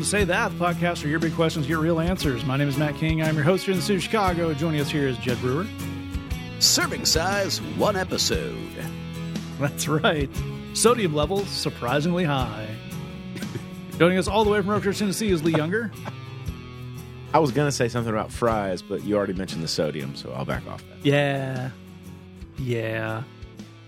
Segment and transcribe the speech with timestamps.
[0.00, 2.42] welcome to Say That, the podcast where your big questions get real answers.
[2.46, 3.22] My name is Matt King.
[3.22, 4.54] I'm your host here in the city of Chicago.
[4.54, 5.66] Joining us here is Jed Brewer.
[6.58, 8.56] Serving size, one episode.
[9.58, 10.30] That's right.
[10.72, 12.66] Sodium levels surprisingly high.
[13.98, 15.92] Joining us all the way from Rochester, Tennessee is Lee Younger.
[17.34, 20.46] I was gonna say something about fries, but you already mentioned the sodium, so I'll
[20.46, 21.04] back off that.
[21.04, 21.72] Yeah.
[22.56, 23.24] Yeah.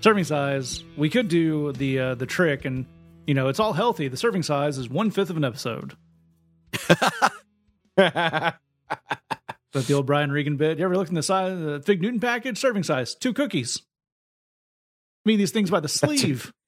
[0.03, 0.85] Serving size.
[0.95, 2.85] We could do the uh, the trick and
[3.27, 4.09] you know, it's all healthy.
[4.09, 5.97] The serving size is one fifth of an episode.
[9.73, 10.79] But the old Brian Regan bit.
[10.79, 12.59] You ever look in the size the Fig Newton package?
[12.59, 13.81] Serving size, two cookies.
[15.25, 16.53] I mean these things by the sleeve.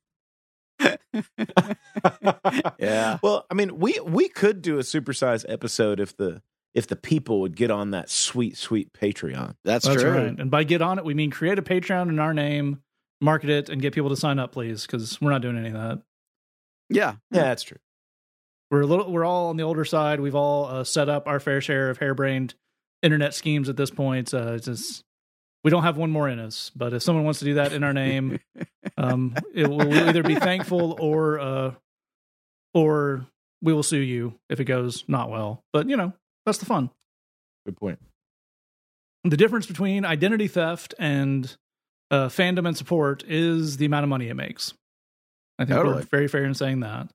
[2.79, 3.19] Yeah.
[3.23, 6.43] Well, I mean, we we could do a supersize episode if the
[6.75, 9.55] if the people would get on that sweet sweet Patreon.
[9.65, 10.11] That's, That's true.
[10.11, 10.39] right.
[10.39, 12.83] And by get on it, we mean create a Patreon in our name,
[13.21, 15.74] market it, and get people to sign up, please, because we're not doing any of
[15.74, 16.02] that.
[16.91, 17.15] Yeah.
[17.30, 17.79] Yeah, that's true.
[18.75, 20.19] We're a little, we're all on the older side.
[20.19, 22.55] We've all uh, set up our fair share of harebrained
[23.05, 24.35] internet schemes at this point.
[24.35, 25.05] Uh, just
[25.63, 26.73] we don't have one more in us.
[26.75, 28.41] But if someone wants to do that in our name,
[28.99, 31.75] um, it will we'll either be thankful or uh,
[32.75, 33.25] or
[33.63, 35.63] we will sue you if it goes not well.
[35.73, 36.13] But you know
[36.45, 36.91] that's the fun.
[37.67, 38.01] Good point.
[39.23, 41.57] The difference between identity theft and
[42.11, 44.75] uh, fandom and support is the amount of money it makes.
[45.61, 47.09] I think we're very fair in saying that.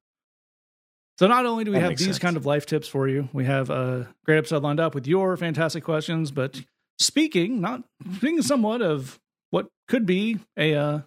[1.20, 2.20] So not only do we That have these sense.
[2.20, 5.36] kind of life tips for you, we have a great episode lined up with your
[5.36, 6.32] fantastic questions.
[6.32, 6.62] But
[6.98, 7.84] speaking, not
[8.16, 11.00] speaking somewhat of what could be a uh,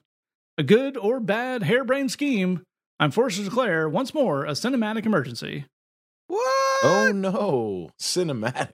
[0.58, 2.62] a good or bad harebrained scheme,
[3.00, 5.64] I'm forced to declare once more a cinematic emergency.
[6.26, 6.84] What?
[6.84, 8.72] Oh no, cinematic.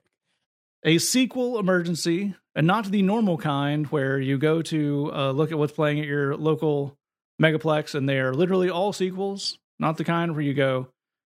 [0.83, 5.57] a sequel emergency and not the normal kind where you go to uh, look at
[5.57, 6.97] what's playing at your local
[7.41, 10.89] megaplex and they are literally all sequels not the kind where you go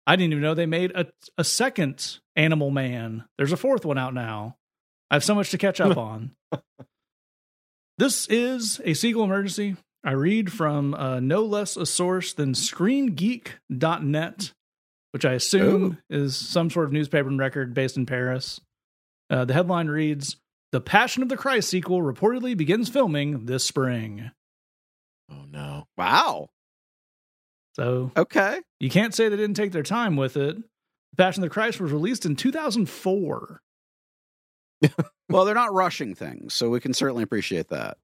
[0.08, 3.98] i didn't even know they made a, a second animal man there's a fourth one
[3.98, 4.56] out now
[5.12, 6.32] i have so much to catch up on
[7.98, 14.52] this is a sequel emergency i read from uh, no less a source than screengeek.net
[15.12, 18.60] which i assume is some sort of newspaper and record based in paris
[19.30, 20.38] uh, the headline reads
[20.72, 24.32] The Passion of the Christ sequel reportedly begins filming this spring.
[25.32, 25.86] Oh no.
[25.98, 26.50] Wow.
[27.76, 28.62] So Okay.
[28.80, 30.56] you can't say they didn't take their time with it.
[30.58, 33.62] The Passion of the Christ was released in 2004.
[35.30, 37.98] Well, they're not rushing things, so we can certainly appreciate that.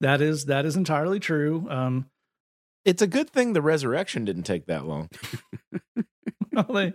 [0.00, 1.66] That is that is entirely true.
[1.70, 2.06] Um,
[2.84, 5.08] It's a good thing the resurrection didn't take that long.
[6.52, 6.92] well, they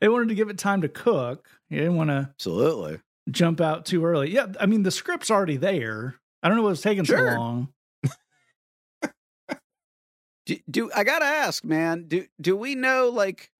[0.00, 1.46] they wanted to give it time to cook.
[1.68, 3.00] They didn't want to Absolutely.
[3.30, 4.30] jump out too early.
[4.30, 6.14] Yeah, I mean the script's already there.
[6.42, 7.18] I don't know what's taking Sure.
[7.32, 7.68] so long.
[10.48, 12.06] Do, do I gotta ask, man?
[12.08, 13.50] Do do we know like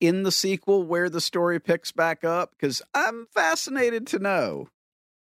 [0.00, 2.50] in the sequel where the story picks back up?
[2.50, 4.68] Because I'm fascinated to know.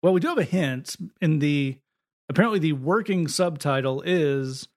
[0.03, 1.79] Well, we do have a hint in the
[2.29, 4.67] apparently the working subtitle is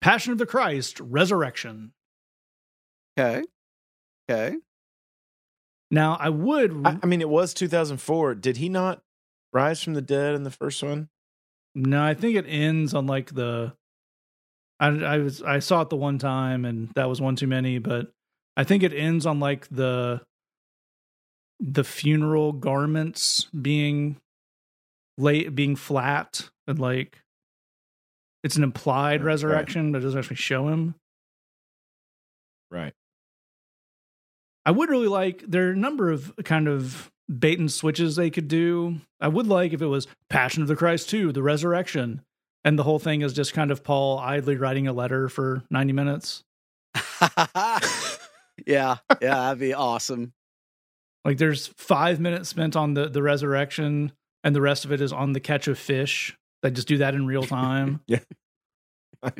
[0.00, 1.92] Passion of the Christ Resurrection.
[3.16, 3.44] Okay.
[4.28, 4.56] Okay.
[5.88, 8.34] Now, I would I, I mean, it was 2004.
[8.34, 9.02] Did he not
[9.52, 11.10] rise from the dead in the first one?
[11.76, 13.74] no, I think it ends on like the
[14.80, 17.78] I I was I saw it the one time and that was one too many,
[17.78, 18.12] but
[18.56, 20.20] I think it ends on like the
[21.60, 24.16] the funeral garments being
[25.18, 27.18] late being flat and like
[28.42, 29.26] it's an implied Right.
[29.28, 30.94] resurrection, but it doesn't actually show him.
[32.70, 32.92] Right.
[34.64, 38.30] I would really like there are a number of kind of bait and switches they
[38.30, 38.96] could do.
[39.20, 42.22] I would like if it was Passion of the Christ 2, the resurrection,
[42.66, 45.92] and the whole thing is just kind of Paul idly writing a letter for 90
[45.92, 46.42] minutes.
[47.30, 47.78] yeah.
[48.66, 48.96] Yeah.
[49.20, 50.32] That'd be awesome.
[51.24, 54.10] Like there's five minutes spent on the, the resurrection,
[54.42, 56.36] and the rest of it is on the catch of fish.
[56.62, 58.00] They just do that in real time.
[58.08, 58.20] Yeah.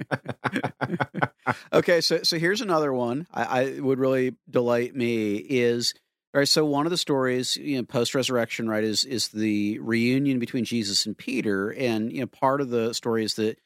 [1.73, 3.27] okay, so so here's another one.
[3.33, 5.93] I, I would really delight me is
[6.41, 6.49] right.
[6.49, 10.65] So one of the stories, you know, post resurrection, right, is is the reunion between
[10.65, 13.59] Jesus and Peter, and you know, part of the story is that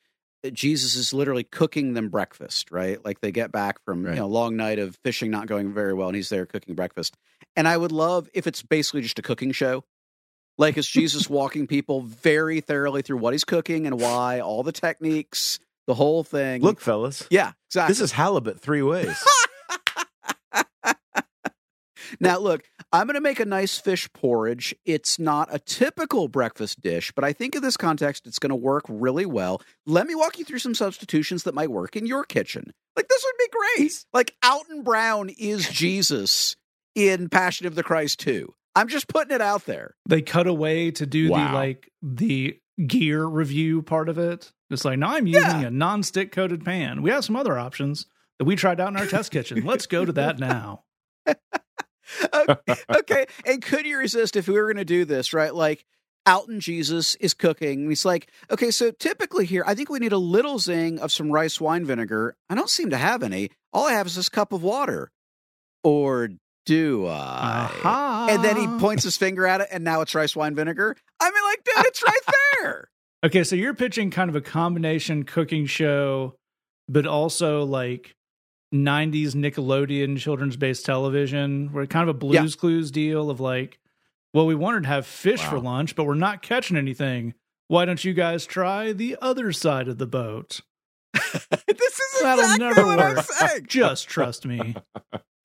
[0.44, 3.04] uh, Jesus is literally cooking them breakfast, right?
[3.04, 4.14] Like they get back from Right.
[4.14, 6.74] you know a long night of fishing not going very well, and he's there cooking
[6.74, 7.16] breakfast.
[7.56, 9.84] And I would love if it's basically just a cooking show.
[10.58, 14.72] Like it's Jesus walking people very thoroughly through what he's cooking and why, all the
[14.72, 16.62] techniques, the whole thing.
[16.62, 17.92] Look, fellas, Yeah, exactly.
[17.92, 19.16] this is halibut three ways.
[22.18, 22.62] now, look,
[22.92, 24.74] I'm going to make a nice fish porridge.
[24.84, 28.56] It's not a typical breakfast dish, but I think in this context, it's going to
[28.56, 29.62] work really well.
[29.86, 32.72] Let me walk you through some substitutions that might work in your kitchen.
[32.96, 33.48] Like, this would be
[33.78, 34.04] great.
[34.12, 36.56] Like, Alton Brown is Jesus
[36.94, 38.52] in Passion of the Christ 2.
[38.74, 39.94] I'm just putting it out there.
[40.08, 41.48] They cut away to do Wow.
[41.48, 44.52] the like the gear review part of it.
[44.70, 45.66] It's like now I'm using Yeah.
[45.66, 47.02] a non-stick coated pan.
[47.02, 48.06] We have some other options
[48.38, 49.64] that we tried out in our test kitchen.
[49.66, 50.84] Let's go to that now.
[52.90, 53.26] okay.
[53.44, 55.54] And could you resist if we were going to do this, right?
[55.54, 55.84] Like
[56.26, 57.88] Alton Jesus is cooking.
[57.88, 61.30] He's like, okay, so typically here, I think we need a little zing of some
[61.30, 62.36] rice wine vinegar.
[62.48, 63.50] I don't seem to have any.
[63.72, 65.10] All I have is this cup of water.
[65.82, 66.28] Or
[66.66, 67.10] do I?
[67.10, 68.28] Aha.
[68.30, 68.78] And then he uh-huh.
[68.78, 70.96] points his finger at it, and now it's rice wine vinegar.
[71.18, 72.20] I mean, like, dude, it's right
[72.60, 72.90] there.
[73.24, 76.36] Okay, so you're pitching kind of a combination cooking show,
[76.88, 78.14] but also like
[78.72, 83.78] 90s Nickelodeon children's based television, where kind of a Blue's Clues deal of like,
[84.32, 87.34] well, we wanted to have fish for lunch, but we're not catching anything.
[87.68, 90.60] Why don't you guys try the other side of the boat?
[91.12, 93.18] this is That'll never what work.
[93.18, 93.66] I'm saying.
[93.68, 94.76] Just trust me.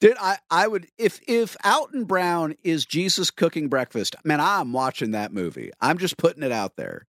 [0.00, 5.10] Dude, I, I would if if Alton Brown is Jesus cooking breakfast, man, I'm watching
[5.12, 5.70] that movie.
[5.80, 7.06] I'm just putting it out there.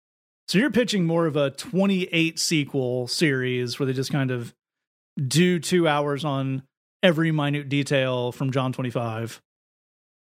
[0.48, 4.54] So you're pitching more of a 28 sequel series where they just kind of
[5.16, 6.62] do two hours on
[7.02, 9.43] every minute detail from John 25.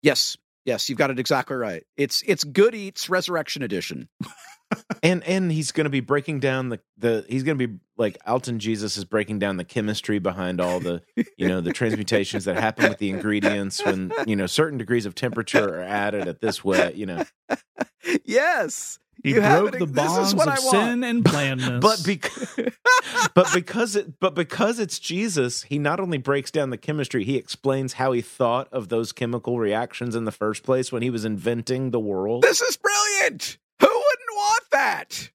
[0.02, 1.84] Yes, yes, you've got it exactly right.
[1.96, 4.08] It's it's Good Eats Resurrection Edition.
[5.02, 8.18] and and he's going to be breaking down the the he's going to be like
[8.26, 11.02] Alton Jesus is breaking down the chemistry behind all the
[11.36, 15.14] you know the transmutations that happen with the ingredients when you know certain degrees of
[15.14, 17.24] temperature are added at this way you know
[18.24, 19.78] yes, He You broke it.
[19.80, 21.80] the This is bonds what of I sin and blandness.
[21.80, 22.74] but bec-
[23.34, 27.36] but because it but because it's Jesus he not only breaks down the chemistry he
[27.36, 31.24] explains how he thought of those chemical reactions in the first place when he was
[31.24, 33.58] inventing the world this is brilliant.
[33.80, 35.30] Who wouldn't want that?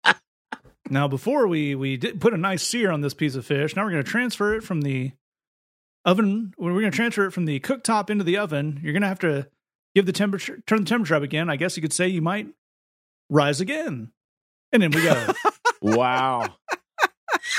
[0.90, 3.84] now, before we we did put a nice sear on this piece of fish, now
[3.84, 5.12] we're going to transfer it from the
[6.04, 6.54] oven.
[6.56, 8.80] We're going to transfer it from the cooktop into the oven.
[8.82, 9.48] You're going to have to
[9.94, 11.50] give the temperature, turn the temperature up again.
[11.50, 12.46] I guess you could say you might
[13.28, 14.12] rise again,
[14.72, 15.32] and then we go.
[15.82, 16.46] wow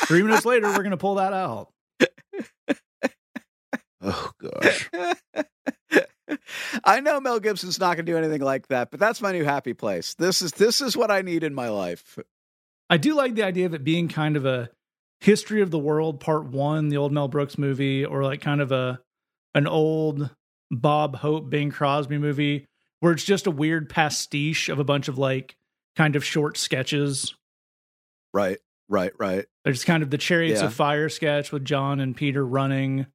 [0.05, 1.69] Three minutes later, we're going to pull that out.
[4.01, 4.89] oh gosh
[6.85, 9.43] I know Mel Gibson's not going to do anything like that, but that's my new
[9.43, 10.13] happy place.
[10.15, 12.17] This is this is what I need in my life.
[12.89, 14.69] I do like the idea of it being kind of a
[15.19, 18.71] history of the world part one, the old Mel Brooks movie, or like kind of
[18.71, 18.99] a
[19.53, 20.29] an old
[20.71, 22.67] Bob Hope, Bing Crosby movie,
[22.99, 25.55] where it's just a weird pastiche of a bunch of like
[25.99, 27.35] kind of short sketches.
[28.33, 29.45] Right, right, right.
[29.65, 30.67] There's kind of the Chariots Yeah.
[30.67, 33.05] of Fire sketch with John and Peter running.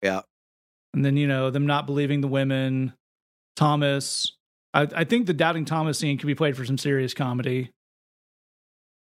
[0.00, 0.20] Yeah.
[0.94, 2.92] And then, you know, them not believing the women,
[3.56, 4.36] Thomas.
[4.72, 7.72] I, I think the Doubting Thomas scene could be played for some serious comedy.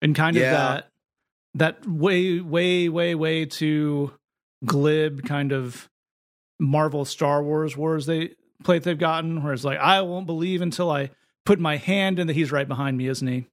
[0.03, 0.89] And kind of that
[1.55, 4.13] that way, way, way, way too
[4.67, 5.89] glib kind of
[6.61, 10.91] Marvel Star Wars wars they play they've gotten, where it's like, I won't believe until
[10.91, 11.09] I
[11.45, 13.47] put my hand in that he's right behind me, isn't he?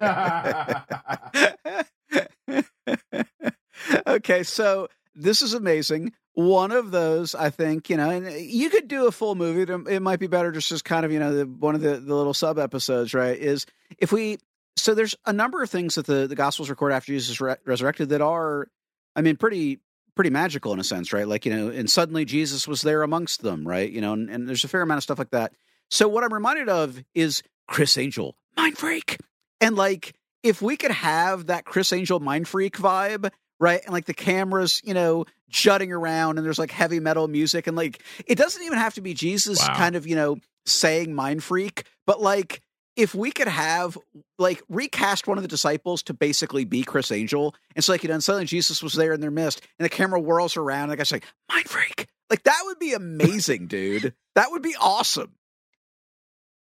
[4.06, 6.12] okay, so this is amazing.
[6.34, 9.72] One of those, I think, you know, and uh, you could do a full movie.
[9.90, 12.14] It might be better just as kind of, you know, the, one of the, the
[12.14, 13.36] little sub episodes, right?
[13.36, 13.66] Is
[13.98, 14.38] if we,
[14.76, 17.56] so there's a number of things that the, the Gospels record after Jesus is re-
[17.64, 18.68] resurrected that are,
[19.16, 19.80] I mean, pretty
[20.14, 21.28] pretty magical in a sense, right?
[21.28, 23.88] Like, you know, and suddenly Jesus was there amongst them, right?
[23.88, 25.52] You know, and, and there's a fair amount of stuff like that.
[25.90, 29.18] So what I'm reminded of is Criss Angel, mind freak.
[29.60, 33.30] And like, if we could have that Criss Angel mind freak vibe,
[33.60, 33.80] right?
[33.84, 37.76] And like the cameras, you know, jutting around and there's like heavy metal music and
[37.76, 39.74] like it doesn't even have to be Jesus Wow.
[39.74, 42.60] kind of, you know, saying mind freak, but like
[42.96, 43.96] if we could have
[44.38, 48.08] like recast one of the disciples to basically be Criss Angel, and so like you
[48.08, 50.92] know, and suddenly Jesus was there in their midst, and the camera whirls around, and
[50.92, 54.14] the guy's like, "Mind freak!" Like that would be amazing, dude.
[54.34, 55.32] That would be awesome.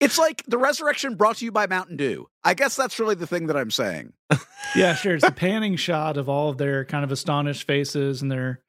[0.00, 2.28] It's like the resurrection brought to you by Mountain Dew.
[2.42, 4.12] I guess that's really the thing that I'm saying.
[4.74, 5.14] Yeah, sure.
[5.14, 8.60] It's a panning shot of all of their kind of astonished faces, and they're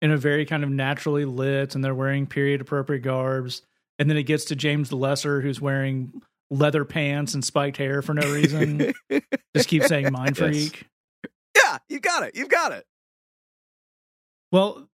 [0.00, 3.62] in a very kind of naturally lit, and they're wearing period appropriate garbs.
[3.98, 8.00] And then it gets to James the Lesser, who's wearing leather pants and spiked hair
[8.00, 8.92] for no reason.
[9.56, 10.48] Just keep saying mind Yes.
[10.50, 10.86] freak.
[11.56, 12.36] yeah, you got it.
[12.36, 12.84] You've got it.
[14.52, 14.88] Well,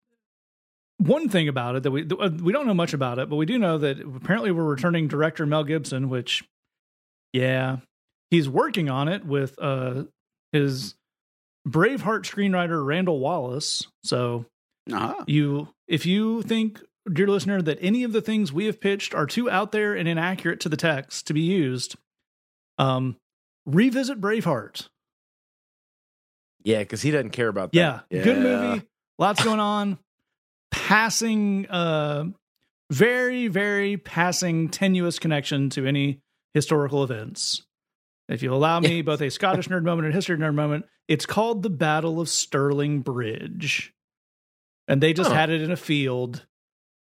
[0.99, 3.47] one thing about it that we uh, we don't know much about it, but we
[3.47, 6.45] do know that apparently we're returning director Mel Gibson, which,
[7.33, 7.79] yeah,
[8.31, 10.05] he's working on it with uh
[10.53, 10.95] his
[11.69, 13.87] Braveheart screenwriter Randall Wallace.
[14.05, 14.47] So
[14.93, 15.25] Uh-huh.
[15.27, 19.27] you, if you think, dear listener, that any of the things we have pitched are
[19.27, 21.97] too out there and inaccurate to the text to be used,
[22.79, 23.17] um,
[23.67, 24.89] revisit Braveheart.
[26.63, 28.83] yeah because he doesn't care about that Yeah, good movie.
[29.19, 29.99] lots going on.
[30.75, 32.25] Passing, uh,
[32.91, 36.21] very, very passing, tenuous connection to any
[36.53, 37.65] historical events.
[38.29, 41.27] If you'll allow me both a Scottish nerd moment and a history nerd moment, it's
[41.27, 43.93] called the Battle of Stirling Bridge.
[44.89, 46.47] And they just had it in a field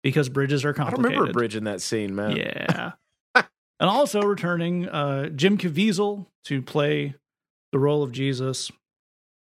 [0.03, 1.05] because bridges are complicated.
[1.05, 2.35] I don't remember a bridge in that scene, man.
[2.35, 2.91] Yeah.
[3.35, 3.45] and
[3.79, 7.15] also returning uh, Jim Caviezel to play
[7.71, 8.71] the role of Jesus.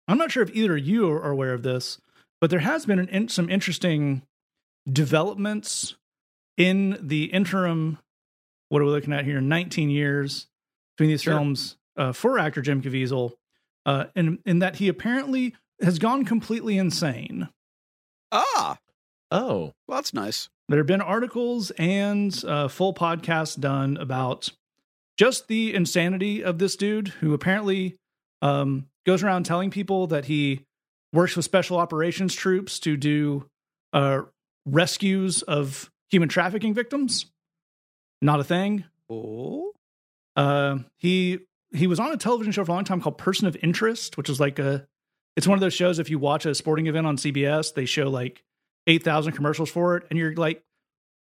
[0.06, 2.00] I'm not sure if either of you are aware of this,
[2.40, 4.22] but there has been an in, some interesting
[4.90, 5.96] developments
[6.56, 7.98] in the interim.
[8.68, 9.40] What are we looking at here?
[9.40, 10.46] 19 years
[10.96, 11.34] between these Sure.
[11.34, 13.32] films uh, for actor Jim Caviezel,
[13.86, 17.48] uh, in in that he apparently has gone completely insane.
[18.32, 18.78] Ah,
[19.30, 20.48] Oh, well, that's nice.
[20.68, 24.50] There have been articles and uh, full podcasts done about
[25.18, 27.96] just the insanity of this dude who apparently
[28.40, 30.64] um, goes around telling people that he
[31.12, 33.46] works with special operations troops to do
[33.92, 34.22] uh,
[34.66, 37.26] rescues of human trafficking victims.
[38.20, 38.84] Not a thing.
[39.10, 39.72] Oh,
[40.36, 41.38] Uh, he
[41.74, 44.28] he was on a television show for a long time called Person of Interest, which
[44.30, 44.86] is like a
[45.36, 48.08] it's one of those shows if you watch a sporting event on CBS, they show
[48.10, 48.42] like
[48.86, 50.62] eight thousand commercials for it, and you're like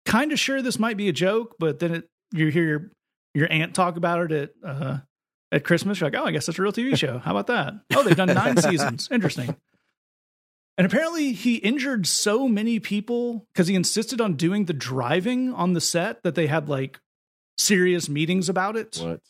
[0.06, 2.92] kind of sure this might be a joke, but then it you hear your
[3.34, 4.32] your aunt talk about it
[4.64, 4.98] at uh,
[5.52, 6.00] at Christmas.
[6.00, 7.20] You're like, oh, I guess it's a real TV show.
[7.20, 7.74] How about that?
[7.96, 9.08] Oh, they've done nine seasons.
[9.12, 9.56] Interesting.
[10.82, 15.74] And apparently, he injured so many people because he insisted on doing the driving on
[15.74, 17.00] the set that they had like
[17.56, 18.98] serious meetings about it.
[19.00, 19.22] what?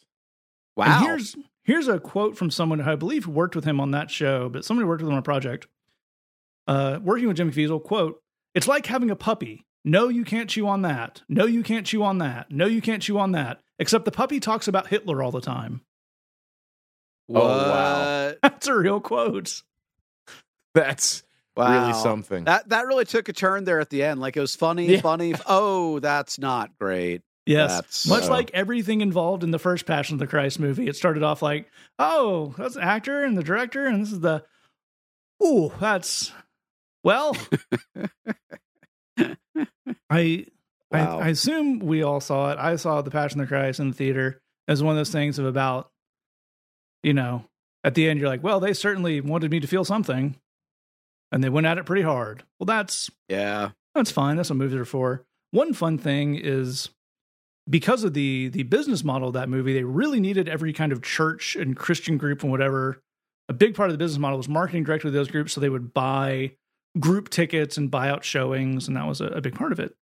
[0.77, 0.85] wow.
[0.85, 4.09] And here's here's a quote from someone who I believe worked with him on that
[4.09, 5.67] show, but somebody worked with him on a project.
[6.67, 8.23] Uh, working with Jim Caviezel, quote,
[8.55, 9.65] it's like having a puppy.
[9.83, 11.21] No, you can't chew on that.
[11.27, 12.49] No, you can't chew on that.
[12.49, 13.59] No, you can't chew on that.
[13.77, 15.81] Except the puppy talks about Hitler all the time.
[17.27, 17.41] what?
[17.43, 18.33] Oh, wow.
[18.41, 19.63] That's a real quote.
[20.73, 21.23] That's
[21.57, 21.81] Wow.
[21.87, 22.45] really something.
[22.45, 24.19] That that really took a turn there at the end.
[24.21, 25.01] Like it was funny, Yeah.
[25.01, 25.33] funny.
[25.47, 27.21] Oh, that's not great.
[27.45, 27.71] Yes.
[27.71, 30.95] That's- Much uh, like everything involved in the first Passion of the Christ movie, it
[30.95, 34.43] started off like, oh, that's the actor and the director, and this is the,
[35.43, 36.31] ooh, that's,
[37.03, 37.35] well,
[40.09, 40.45] I,
[40.91, 41.19] Wow.
[41.19, 42.57] I, I assume we all saw it.
[42.59, 45.39] I saw the Passion of the Christ in the theater as one of those things
[45.39, 45.89] of about,
[47.01, 47.45] you know,
[47.83, 50.35] at the end you're like, well, they certainly wanted me to feel something,
[51.31, 52.43] and they went at it pretty hard.
[52.59, 53.71] Well, that's yeah.
[53.95, 54.37] that's fine.
[54.37, 55.25] That's what movies are for.
[55.51, 56.89] One fun thing is
[57.69, 61.01] because of the the business model of that movie, they really needed every kind of
[61.01, 63.01] church and Christian group and whatever.
[63.49, 65.69] A big part of the business model was marketing directly to those groups, so they
[65.69, 66.53] would buy
[66.99, 69.95] group tickets and buy out showings, and that was a, a big part of it.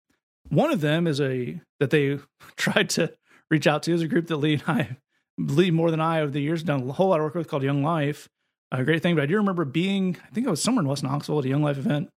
[0.49, 2.19] One of them is a that they
[2.55, 3.13] tried to
[3.49, 4.97] reach out to is a group that Lee and I,
[5.37, 7.63] Lee more than I over the years done a whole lot of work with called
[7.63, 8.29] Young Life.
[8.71, 11.03] A great thing, but I do remember being I think I was somewhere in West
[11.03, 12.09] Knoxville at a Young Life event,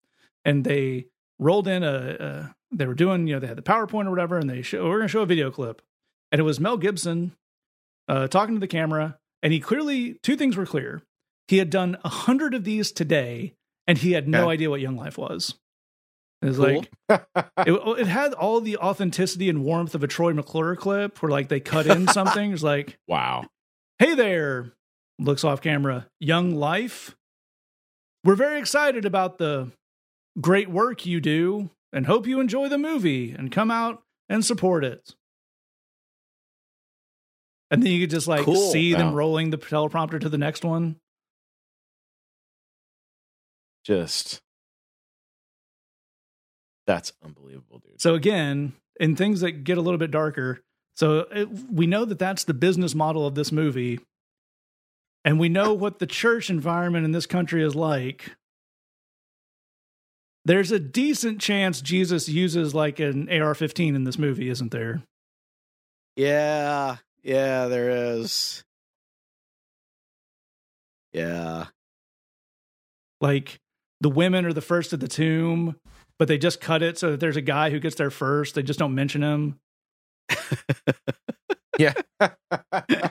[0.45, 1.07] and they
[1.39, 4.37] rolled in a, a they were doing you know they had the PowerPoint or whatever,
[4.39, 5.81] and they show we're going to show a video clip,
[6.33, 7.33] and it was Mel Gibson
[8.09, 11.03] uh, talking to the camera, and he clearly two things were clear:
[11.47, 13.55] he had done a hundred of these today,
[13.87, 14.51] and he had no Okay.
[14.53, 15.55] idea what Young Life was.
[16.43, 16.85] It was Cool.
[17.09, 17.27] like
[17.67, 21.49] it, it had all the authenticity and warmth of a Troy McClure clip, where like
[21.49, 22.53] they cut in something.
[22.53, 23.45] It's like, wow.
[24.01, 24.73] "Hey there,"
[25.21, 27.15] looks off camera, Young Life.
[28.25, 29.71] We're very excited about the
[30.41, 34.85] great work you do, and hope you enjoy the movie and come out and support
[34.85, 35.15] it.
[37.71, 38.71] And then you could just like Cool.
[38.73, 40.97] see them rolling the teleprompter to the next one.
[43.85, 44.41] Just
[46.87, 48.01] that's unbelievable, dude.
[48.01, 50.61] So again, in things that get a little bit darker,
[50.97, 54.01] so it, we know that that's the business model of this movie,
[55.25, 58.37] and we know what the church environment in this country is like.
[60.45, 65.03] There's a decent chance Jesus uses like an AR-15 in this movie, isn't there?
[66.17, 66.97] Yeah.
[67.23, 68.65] Yeah, there is.
[71.13, 71.67] Yeah.
[73.21, 73.61] Like
[74.01, 75.77] the women are the first at the tomb,
[76.19, 78.55] but they just cut it so that there's a guy who gets there first.
[78.55, 79.61] They just don't mention him.
[81.81, 81.95] Yeah.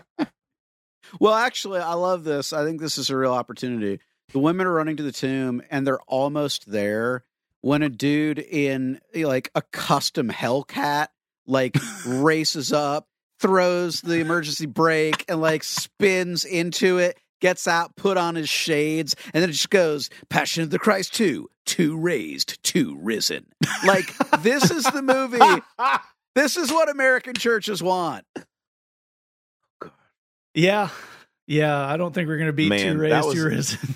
[1.20, 2.54] Well, actually, I love this.
[2.54, 4.00] I think this is a real opportunity.
[4.32, 7.24] The women are running to the tomb and they're almost there
[7.62, 11.08] when a dude in eh, like a custom Hellcat
[11.46, 11.76] like
[12.08, 13.08] races up,
[13.40, 19.16] throws the emergency brake and like spins into it, gets out, put on his shades,
[19.34, 23.48] and then it just goes Passion of the Christ 2, two raised, two risen.
[23.86, 25.40] Like this is the movie.
[26.36, 28.24] This is what American churches want.
[30.54, 30.90] Yeah.
[31.48, 31.78] Yeah.
[31.86, 33.96] I don't think we're going to beat Man, two raised, was- two risen.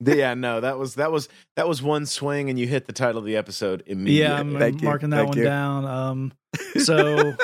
[0.00, 3.18] yeah, no, that was that was that was one swing, and you hit the title
[3.18, 4.20] of the episode immediately.
[4.20, 4.88] Yeah, I'm, Thank you.
[4.88, 5.44] marking that Thank one you.
[5.44, 5.84] down.
[5.84, 6.32] Um,
[6.82, 7.34] so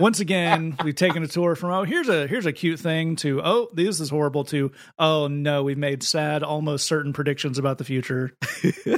[0.00, 3.40] once again, we've taken a tour from oh here's a here's a cute thing to
[3.42, 7.84] oh this is horrible to oh no we've made sad almost certain predictions about the
[7.84, 8.32] future.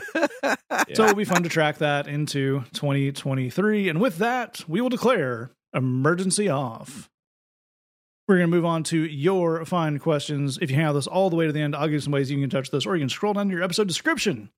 [0.95, 3.89] So it'll be fun to track that into 2023.
[3.91, 7.11] And with that, we will declare emergency off.
[8.29, 10.59] We're going to move on to your fine questions.
[10.61, 12.31] If you with us all the way to the end, I'll give you some ways
[12.31, 14.51] you can touch this, or you can scroll down to your episode description.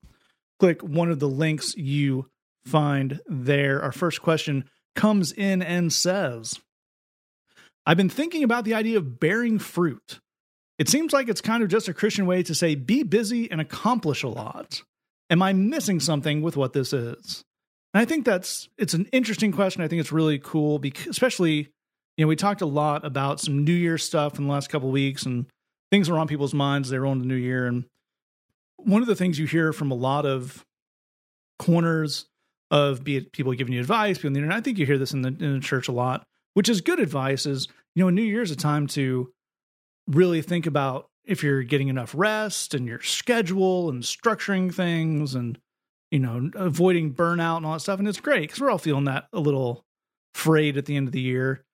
[0.58, 2.28] Click one of the links you
[2.64, 3.80] find there.
[3.80, 6.58] Our first question comes in and says,
[7.86, 10.18] I've been thinking about the idea of bearing fruit.
[10.80, 13.60] It seems like it's kind of just a Christian way to say be busy and
[13.60, 14.82] accomplish a lot.
[15.30, 17.44] Am I missing something with what this is?
[17.94, 19.82] And I think that's it's an interesting question.
[19.82, 21.68] I think it's really cool because especially
[22.20, 24.90] you know, we talked a lot about some New Year stuff in the last couple
[24.90, 25.46] weeks and
[25.90, 26.90] things are on people's minds.
[26.90, 27.64] They're on the New Year.
[27.64, 27.86] And
[28.76, 30.62] one of the things you hear from a lot of
[31.58, 32.26] corners
[32.70, 34.98] of be it people giving you advice, people on the internet, I think you hear
[34.98, 38.10] this in the in the church a lot, which is good advice, is you know,
[38.10, 39.32] New Year's a time to
[40.06, 45.58] really think about if you're getting enough rest and your schedule and structuring things and
[46.10, 49.04] you know avoiding burnout and all that stuff and it's great because we're all feeling
[49.04, 49.86] that a little
[50.34, 51.64] frayed at the end of the year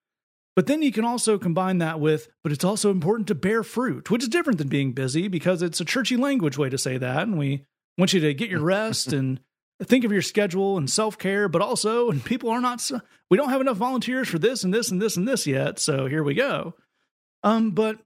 [0.57, 4.11] but then you can also combine that with but it's also important to bear fruit
[4.11, 7.23] which is different than being busy because it's a churchy language way to say that
[7.23, 7.65] and we
[7.99, 9.41] want you to get your rest and
[9.83, 13.51] think of your schedule and self-care but also and people are not so, we don't
[13.51, 16.35] have enough volunteers for this and this and this and this yet so here we
[16.35, 16.75] go
[17.43, 17.99] um but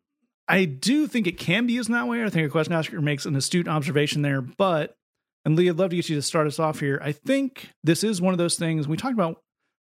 [0.50, 2.24] I do think it can be used in that way.
[2.24, 4.40] I think a question asker makes an astute observation there.
[4.40, 4.96] But,
[5.44, 7.00] and Lee, I'd love to get you to start us off here.
[7.00, 9.40] I think this is one of those things, we talked about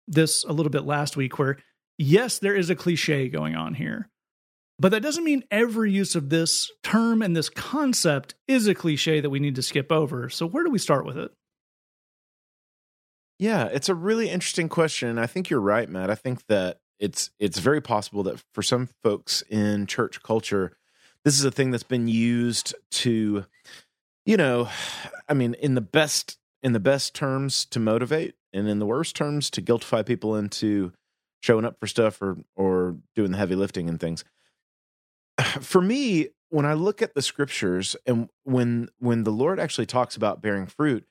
[0.07, 1.57] this a little bit last week, where
[2.01, 4.09] yes, there is a cliche going on here.
[4.79, 9.21] But that doesn't mean every use of this term and this concept is a cliche
[9.21, 10.31] that we need to skip over.
[10.31, 11.31] So, where do we start with it?
[13.39, 16.11] Yeah, it's a really interesting question, I think you're right, Matt.
[16.11, 20.73] I think that it's it's very possible that for some folks in church culture,
[21.25, 23.45] this is a thing that's been used to,
[24.25, 24.69] you know,
[25.29, 29.15] I mean, in the best in the best terms to motivate, and in the worst
[29.17, 30.93] terms to guiltify people into
[31.41, 34.25] showing up for stuff or or doing the heavy lifting and things.
[35.61, 40.17] For me, when I look at the scriptures and when when the Lord actually talks
[40.17, 41.07] about bearing fruit,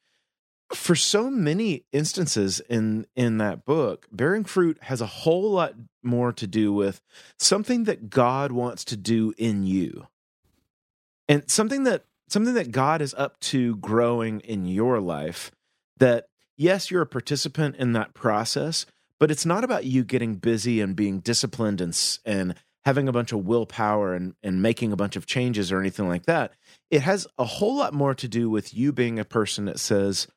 [0.73, 6.31] for so many instances in in that book bearing fruit has a whole lot more
[6.31, 7.01] to do with
[7.39, 10.05] something that god wants to do in you
[11.27, 15.51] and something that something that god is up to growing in your life
[15.97, 18.85] that yes you're a participant in that process
[19.19, 22.55] but it's not about you getting busy and being disciplined and and
[22.85, 26.25] having a bunch of willpower and and making a bunch of changes or anything like
[26.25, 26.53] that
[26.89, 30.27] it has a whole lot more to do with you being a person that says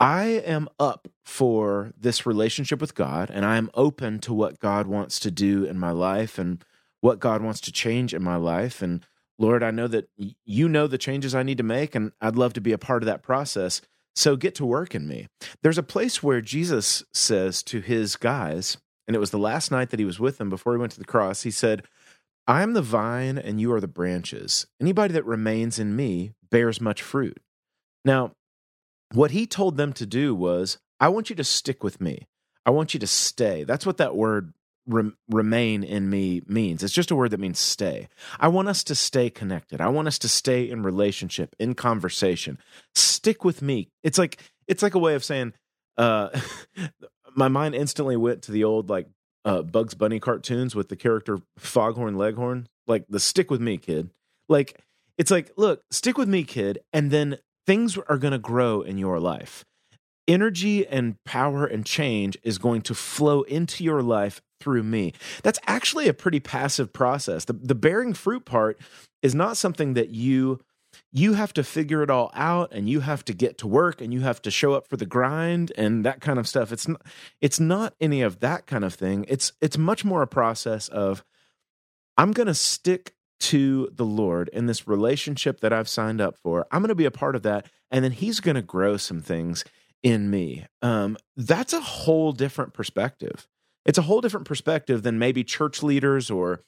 [0.00, 4.86] I am up for this relationship with God and I am open to what God
[4.86, 6.64] wants to do in my life and
[7.02, 8.80] what God wants to change in my life.
[8.80, 9.04] And
[9.38, 10.08] Lord, I know that
[10.46, 13.02] you know the changes I need to make and I'd love to be a part
[13.02, 13.82] of that process.
[14.14, 15.28] So get to work in me.
[15.62, 19.90] There's a place where Jesus says to his guys, and it was the last night
[19.90, 21.84] that he was with them before he went to the cross, he said,
[22.46, 24.66] I am the vine and you are the branches.
[24.80, 27.38] Anybody that remains in me bears much fruit.
[28.04, 28.32] Now,
[29.12, 32.26] what he told them to do was, I want you to stick with me.
[32.66, 33.64] I want you to stay.
[33.64, 34.52] That's what that word
[34.86, 36.82] rem- remain in me means.
[36.82, 38.08] It's just a word that means stay.
[38.38, 39.80] I want us to stay connected.
[39.80, 42.58] I want us to stay in relationship, in conversation.
[42.94, 43.88] Stick with me.
[44.02, 45.52] It's like it's like a way of saying
[45.96, 46.28] uh
[47.36, 49.08] my mind instantly went to the old like
[49.44, 54.10] uh Bugs Bunny cartoons with the character Foghorn Leghorn, like the stick with me kid.
[54.48, 54.80] Like
[55.18, 58.98] it's like, look, stick with me kid and then things are going to grow in
[58.98, 59.64] your life.
[60.26, 65.12] Energy and power and change is going to flow into your life through me.
[65.42, 67.46] That's actually a pretty passive process.
[67.46, 68.78] The, the bearing fruit part
[69.22, 70.60] is not something that you
[71.12, 74.12] you have to figure it all out and you have to get to work and
[74.12, 76.72] you have to show up for the grind and that kind of stuff.
[76.72, 77.02] It's not
[77.40, 79.24] it's not any of that kind of thing.
[79.28, 81.24] It's it's much more a process of
[82.16, 86.66] I'm going to stick to the Lord in this relationship that I've signed up for.
[86.70, 89.20] I'm going to be a part of that and then he's going to grow some
[89.20, 89.64] things
[90.02, 90.66] in me.
[90.82, 93.46] Um, that's a whole different perspective.
[93.84, 96.62] It's a whole different perspective than maybe church leaders or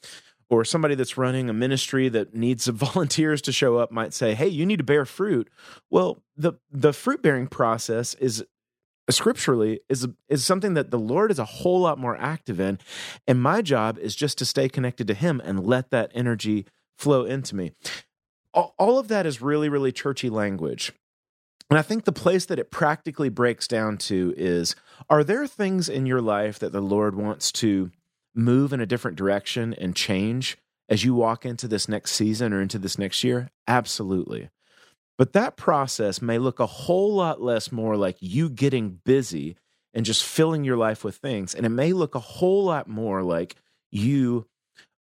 [0.48, 4.34] or somebody that's running a ministry that needs some volunteers to show up might say,
[4.34, 5.48] "Hey, you need to bear fruit."
[5.90, 8.44] Well, the the fruit bearing process is
[9.10, 12.78] scripturally is is something that the Lord is a whole lot more active in,
[13.26, 17.24] and my job is just to stay connected to Him and let that energy flow
[17.24, 17.72] into me.
[18.54, 20.92] all, all of that is really, really churchy language.
[21.72, 24.76] And I think the place that it practically breaks down to is
[25.08, 27.90] are there things in your life that the Lord wants to
[28.34, 30.58] move in a different direction and change
[30.90, 33.48] as you walk into this next season or into this next year?
[33.66, 34.50] Absolutely.
[35.16, 39.56] But that process may look a whole lot less more like you getting busy
[39.94, 41.54] and just filling your life with things.
[41.54, 43.56] And it may look a whole lot more like
[43.90, 44.46] you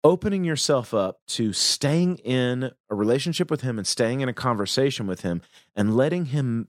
[0.04, 5.08] opening yourself up to staying in a relationship with him and staying in a conversation
[5.08, 5.42] with him
[5.76, 6.68] and letting him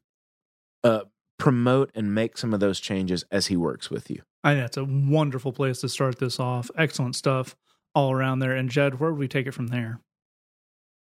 [0.84, 1.00] uh,
[1.38, 4.22] promote and make some of those changes as he works with you.
[4.44, 6.70] I think that's a wonderful place to start this off.
[6.76, 7.56] Excellent stuff
[7.94, 8.52] all around there.
[8.52, 10.00] And Jed, where would we take it from there?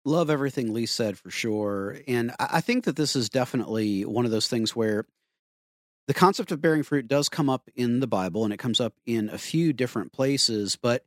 [0.05, 1.97] Love everything Lee said for sure.
[2.07, 5.05] And I think that this is definitely one of those things where
[6.07, 8.93] the concept of bearing fruit does come up in the Bible and it comes up
[9.05, 10.75] in a few different places.
[10.75, 11.05] But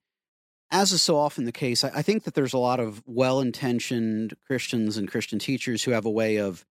[0.75, 4.35] as is so often the case, I, think that there's a lot of well intentioned
[4.45, 6.67] Christians and Christian teachers who have a way of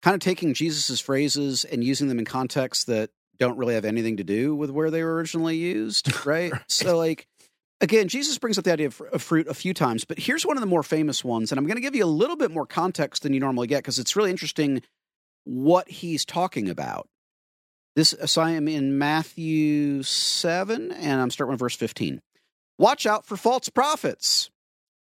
[0.00, 4.18] kind of taking Jesus's phrases and using them in contexts that don't really have anything
[4.18, 6.52] to do with where they were originally used, right?
[6.52, 6.62] right.
[6.68, 7.26] So, like,
[7.80, 10.56] again, Jesus brings up the idea of, of, fruit a few times, but here's one
[10.56, 12.64] of the more famous ones, and I'm going to give you a little bit more
[12.64, 14.82] context than you normally get because it's really interesting
[15.42, 17.08] what he's talking about.
[17.96, 22.22] This, uh, so I am in Matthew 7, and I'm starting with verse 15.
[22.82, 24.50] Watch out for false prophets.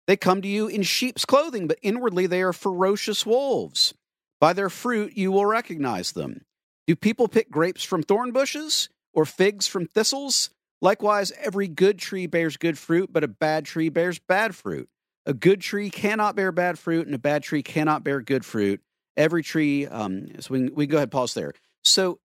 [0.06, 3.92] They come to you in sheep's clothing, but inwardly they are ferocious wolves.
[4.40, 6.46] By their fruit you will recognize them.
[6.86, 10.48] Do people pick grapes from thorn bushes or figs from thistles?
[10.80, 14.88] Likewise, every good tree bears good fruit, but a bad tree bears bad fruit.
[15.26, 18.80] A good tree cannot bear bad fruit, and a bad tree cannot bear good fruit.
[19.14, 21.52] Every tree, um, so we, we go ahead, pause there.
[21.84, 22.18] So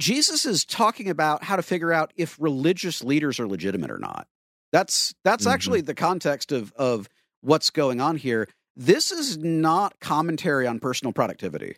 [0.00, 4.26] Jesus is talking about how to figure out if religious leaders are legitimate or not.
[4.72, 5.54] That's that's mm-hmm.
[5.54, 7.08] actually the context of of
[7.40, 8.48] what's going on here.
[8.76, 11.76] This is not commentary on personal productivity,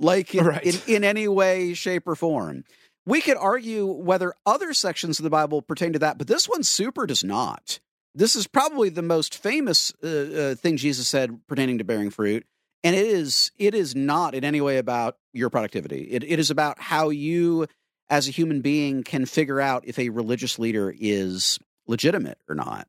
[0.00, 0.62] like in, right.
[0.64, 2.64] in, in any way, shape, or form.
[3.04, 6.64] We could argue whether other sections of the Bible pertain to that, but this one
[6.64, 7.78] super does not.
[8.16, 12.44] This is probably the most famous uh, uh, thing Jesus said pertaining to bearing fruit,
[12.82, 16.02] and it is it is not in any way about your productivity.
[16.10, 17.66] It, it is about how you,
[18.08, 22.88] as a human being, can figure out if a religious leader is legitimate or not.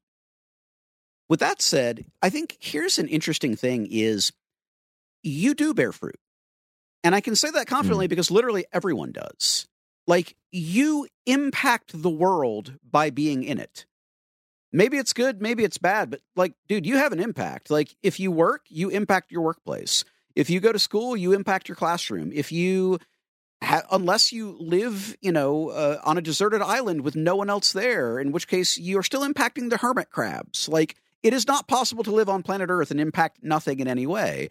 [1.29, 4.31] With that said, I think here's an interesting thing is
[5.23, 6.19] you do bear fruit.
[7.03, 8.09] And I can say that confidently mm.
[8.09, 9.67] because literally everyone does.
[10.07, 13.85] Like you impact the world by being in it.
[14.71, 17.71] Maybe it's good, maybe it's bad, but like, dude, you have an impact.
[17.71, 20.03] Like, if you work, you impact your workplace.
[20.35, 22.31] If you go to school, you impact your classroom.
[22.33, 22.99] If you
[23.63, 27.73] ha- unless you live, you know, uh, on a deserted island with no one else
[27.73, 30.69] there, in which case you are still impacting the hermit crabs.
[30.69, 34.07] Like it is not possible to live on planet Earth and impact nothing in any
[34.07, 34.49] way.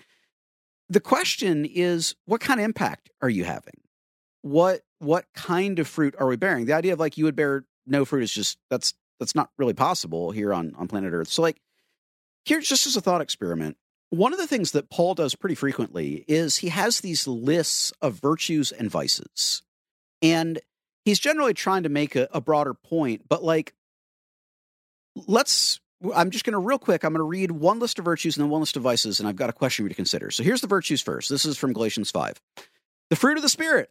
[0.88, 3.80] The question is, what kind of impact are you having?
[4.42, 6.66] What what kind of fruit are we bearing?
[6.66, 9.74] The idea of like you would bear no fruit is just that's that's not really
[9.74, 11.28] possible here on on planet Earth.
[11.28, 11.60] So like
[12.44, 13.76] here's just as a thought experiment
[14.10, 18.14] one of the things that Paul does pretty frequently is he has these lists of
[18.14, 19.62] virtues and vices.
[20.22, 20.60] And
[21.04, 23.74] he's generally trying to make a, a broader point, but like,
[25.26, 25.80] let's,
[26.14, 28.44] I'm just going to real quick, I'm going to read one list of virtues and
[28.44, 30.30] then one list of vices, and I've got a question for you to consider.
[30.30, 31.28] So here's the virtues first.
[31.28, 32.40] This is from Galatians 5.
[33.10, 33.90] The fruit of the Spirit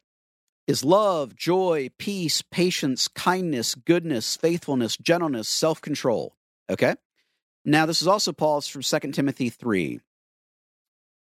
[0.67, 6.35] is love, joy, peace, patience, kindness, goodness, faithfulness, gentleness, self control.
[6.69, 6.95] Okay?
[7.65, 9.99] Now, this is also Paul's from 2 Timothy 3.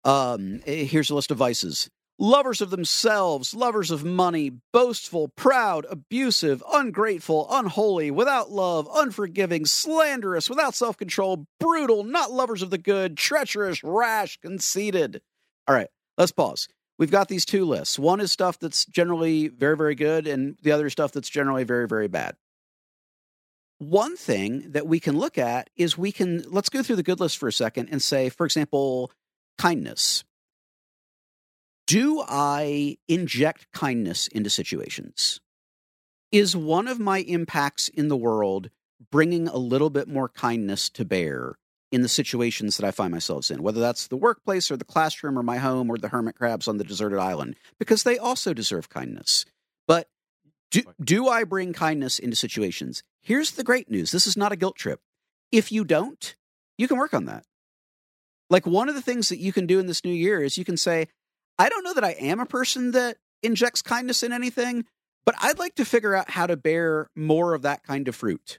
[0.04, 5.86] Um, eh, here's a list of vices lovers of themselves, lovers of money, boastful, proud,
[5.90, 12.78] abusive, ungrateful, unholy, without love, unforgiving, slanderous, without self control, brutal, not lovers of the
[12.78, 15.20] good, treacherous, rash, conceited.
[15.66, 16.68] All right, let's pause.
[16.98, 17.98] We've got these two lists.
[17.98, 21.64] One is stuff that's generally very, very good, and the other is stuff that's generally
[21.64, 22.36] very, very bad
[23.80, 27.18] one thing that we can look at is we can let's go through the good
[27.18, 29.10] list for a second and say for example
[29.56, 30.22] kindness.
[31.86, 35.40] Do i inject kindness into situations?
[36.30, 38.68] Is one of my impacts in the world
[39.10, 41.56] bringing a little bit more kindness to bear
[41.90, 45.38] in the situations that i find myself in whether that's the workplace or the classroom
[45.38, 47.56] or my home or the hermit crabs on the deserted island?
[47.78, 49.46] Because they also deserve kindness.
[49.88, 50.06] But
[50.70, 53.02] do, do I bring kindness into situations?
[53.22, 55.00] Here's the great news this is not a guilt trip.
[55.52, 56.36] If you don't,
[56.78, 57.44] you can work on that.
[58.48, 60.64] Like one of the things that you can do in this new year is you
[60.64, 61.08] can say,
[61.58, 64.86] I don't know that I am a person that injects kindness in anything,
[65.24, 68.58] but I'd like to figure out how to bear more of that kind of fruit.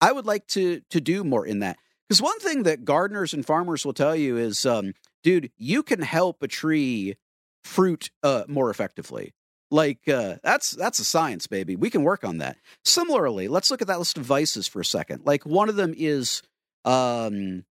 [0.00, 3.46] I would like to to do more in that Because one thing that gardeners and
[3.46, 7.16] farmers will tell you is, um, dude, you can help a tree
[7.62, 9.32] fruit uh, more effectively.
[9.72, 11.76] Like uh, that's that's a science, baby.
[11.76, 12.58] We can work on that.
[12.84, 15.22] Similarly, let's look at that list of vices for a second.
[15.24, 16.42] Like one of them is
[16.84, 17.64] um,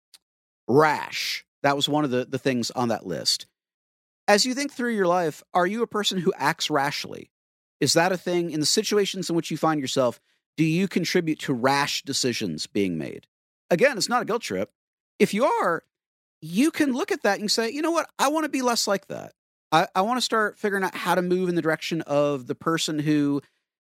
[0.69, 1.45] rash.
[1.65, 3.47] That was one of the the things on that list.
[4.29, 7.33] As you think through your life, are you a person who acts rashly?
[7.81, 10.21] Is that a thing in the situations in which you find yourself?
[10.57, 13.27] Do you contribute to rash decisions being made?
[13.71, 14.71] Again, it's not a guilt trip.
[15.19, 15.83] If you are,
[16.41, 18.09] you can look at that and say, you know what?
[18.21, 19.33] I want to be less like that.
[19.71, 22.55] I, I want to start figuring out how to move in the direction of the
[22.55, 23.43] person who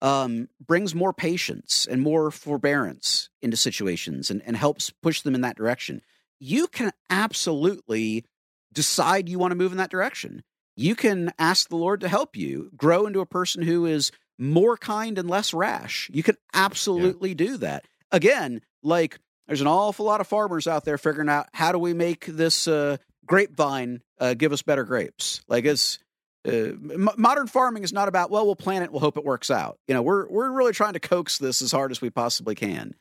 [0.01, 5.41] um, brings more patience and more forbearance into situations and, and helps push them in
[5.41, 6.01] that direction.
[6.39, 8.25] You can absolutely
[8.73, 10.43] decide you want to move in that direction.
[10.75, 14.77] You can ask the Lord to help you grow into a person who is more
[14.77, 16.09] kind and less rash.
[16.13, 17.35] You can absolutely yeah.
[17.35, 17.85] do that.
[18.11, 21.93] Again, like there's an awful lot of farmers out there figuring out how do we
[21.93, 25.41] make this uh, grapevine uh, give us better grapes.
[25.47, 25.99] Like it's
[26.47, 29.51] uh, m- modern farming is not about well we'll plant it we'll hope it works
[29.51, 29.77] out.
[29.87, 32.95] You know we're we're really trying to coax this as hard as we possibly can.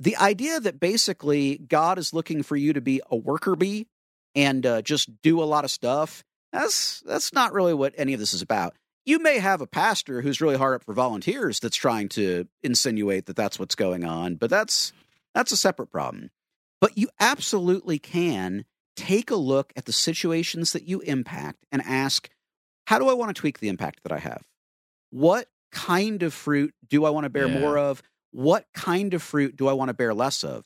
[0.00, 3.86] The idea that basically God is looking for you to be a worker bee
[4.34, 8.20] and uh, just do a lot of stuff that's that's not really what any of
[8.20, 8.74] this is about.
[9.04, 13.26] You may have a pastor who's really hard up for volunteers that's trying to insinuate
[13.26, 14.92] that that's what's going on, but that's
[15.34, 16.30] that's a separate problem.
[16.80, 18.64] But you absolutely can
[18.96, 22.28] take a look at the situations that you impact and ask,
[22.86, 24.42] how do I want to tweak the impact that I have?
[25.10, 27.58] What kind of fruit do I want to bear yeah.
[27.58, 28.02] more of?
[28.30, 30.64] What kind of fruit do I want to bear less of?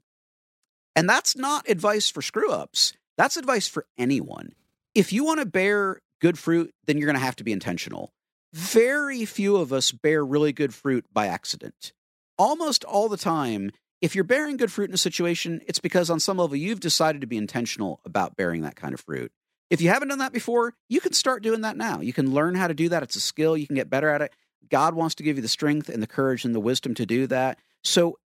[0.96, 2.92] And that's not advice for screw ups.
[3.16, 4.52] That's advice for anyone.
[4.94, 8.12] If you want to bear good fruit, then you're going to have to be intentional.
[8.52, 11.92] Very few of us bear really good fruit by accident.
[12.38, 16.20] Almost all the time, if you're bearing good fruit in a situation, it's because on
[16.20, 19.32] some level you've decided to be intentional about bearing that kind of fruit.
[19.70, 22.00] If you haven't done that before, you can start doing that now.
[22.00, 23.02] You can learn how to do that.
[23.02, 23.56] It's a skill.
[23.56, 24.32] You can get better at it.
[24.70, 27.26] God wants to give you the strength and the courage and the wisdom to do
[27.26, 27.58] that.
[27.84, 28.18] So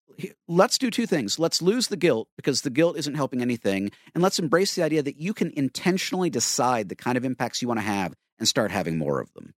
[0.47, 1.39] let's do two things.
[1.39, 3.91] Let's lose the guilt because the guilt isn't helping anything.
[4.13, 7.67] And let's embrace the idea that you can intentionally decide the kind of impacts you
[7.67, 9.53] want to have and start having more of them.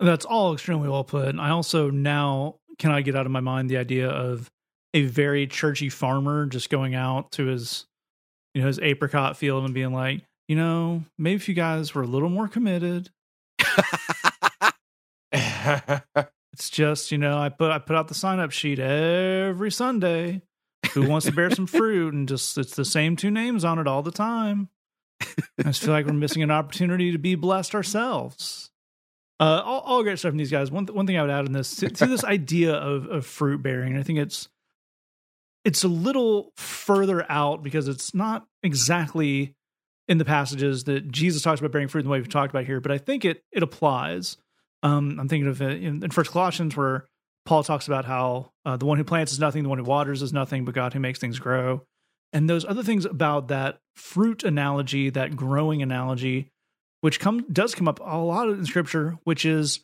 [0.00, 1.28] That's all extremely well put.
[1.28, 4.50] And I also now can I get out of my mind the idea of
[4.94, 7.84] a very churchy farmer just going out to his
[8.54, 12.02] you know his apricot field and being like, you know, maybe if you guys were
[12.02, 13.10] a little more committed.
[15.32, 20.42] it's just, you know, I put I put out the sign up sheet every Sunday.
[20.92, 22.14] Who wants to bear some fruit?
[22.14, 24.68] And just it's the same two names on it all the time.
[25.20, 28.70] I just feel like we're missing an opportunity to be blessed ourselves.
[29.40, 30.70] Uh, all, all great stuff from these guys.
[30.70, 33.62] One one thing I would add in this to, to this idea of of fruit
[33.62, 34.48] bearing, I think it's
[35.64, 39.54] it's a little further out because it's not exactly
[40.06, 42.66] in the passages that Jesus talks about bearing fruit in the way we've talked about
[42.66, 44.36] here, but I think it it applies.
[44.82, 47.06] Um, I'm thinking of it in, in First Colossians where
[47.46, 50.20] Paul talks about how uh, the one who plants is nothing, the one who waters
[50.20, 51.82] is nothing, but God who makes things grow.
[52.34, 56.50] And those other things about that fruit analogy, that growing analogy,
[57.00, 59.80] which come does come up a lot in Scripture, which is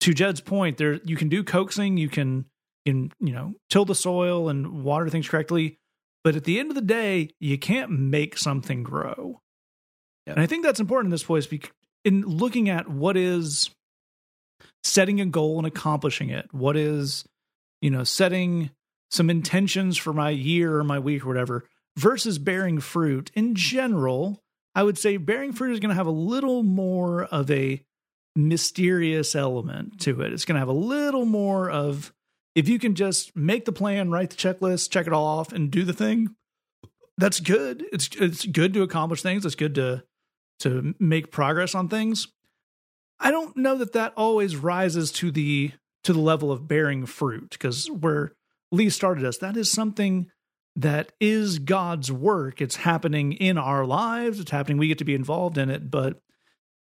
[0.00, 2.44] to Jed's point, there you can do coaxing, you can
[2.86, 5.78] can you know till the soil and water things correctly.
[6.22, 9.40] But at the end of the day you can't make something grow.
[10.26, 11.70] And i think that's important in this place because
[12.04, 13.70] in looking at what is
[14.82, 16.52] setting a goal and accomplishing it.
[16.52, 17.24] What is
[17.80, 18.70] you know setting
[19.10, 21.64] some intentions for my year or my week or whatever
[21.96, 23.30] versus bearing fruit.
[23.34, 24.40] In general
[24.74, 27.82] i would say bearing fruit is going to have a little more of a
[28.36, 30.32] mysterious element to it.
[30.32, 32.12] It's going to have a little more of
[32.54, 35.70] if you can just make the plan, write the checklist, check it all off, and
[35.70, 36.34] do the thing,
[37.16, 37.84] that's good.
[37.92, 39.44] It's it's good to accomplish things.
[39.44, 40.04] It's good to
[40.60, 42.28] to make progress on things.
[43.20, 45.72] I don't know that that always rises to the
[46.04, 48.32] to the level of bearing fruit because where
[48.72, 50.30] Lee started us, that is something
[50.76, 52.60] that is God's work.
[52.60, 54.40] It's happening in our lives.
[54.40, 54.78] It's happening.
[54.78, 55.90] We get to be involved in it.
[55.90, 56.20] But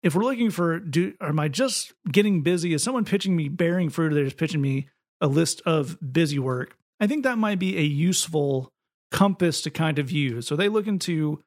[0.02, 2.74] if we're looking for, do am I just getting busy?
[2.74, 4.12] Is someone pitching me bearing fruit?
[4.12, 4.88] Or they're just pitching me
[5.20, 8.70] a list of busy work, I think that might be a useful
[9.10, 10.46] compass to kind of use.
[10.46, 11.42] So they looking to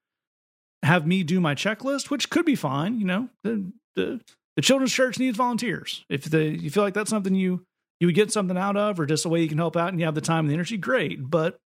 [0.83, 2.99] have me do my checklist, which could be fine.
[2.99, 4.21] You know, the, the,
[4.55, 6.05] the children's church needs volunteers.
[6.09, 7.65] If the, you feel like that's something you
[7.99, 9.99] you would get something out of, or just a way you can help out, and
[9.99, 11.29] you have the time and the energy, great.
[11.29, 11.57] But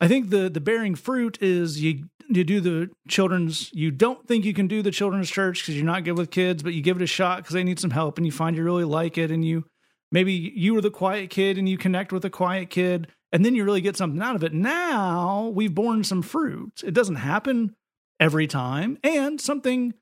[0.00, 3.72] I think the the bearing fruit is you you do the children's.
[3.72, 6.62] You don't think you can do the children's church because you're not good with kids,
[6.62, 8.62] but you give it a shot because they need some help, and you find you
[8.62, 9.64] really like it, and you
[10.12, 13.54] maybe you were the quiet kid and you connect with a quiet kid and then
[13.54, 14.52] you really get something out of it.
[14.52, 16.82] Now we've borne some fruit.
[16.84, 17.74] It doesn't happen
[18.20, 19.94] every time, and something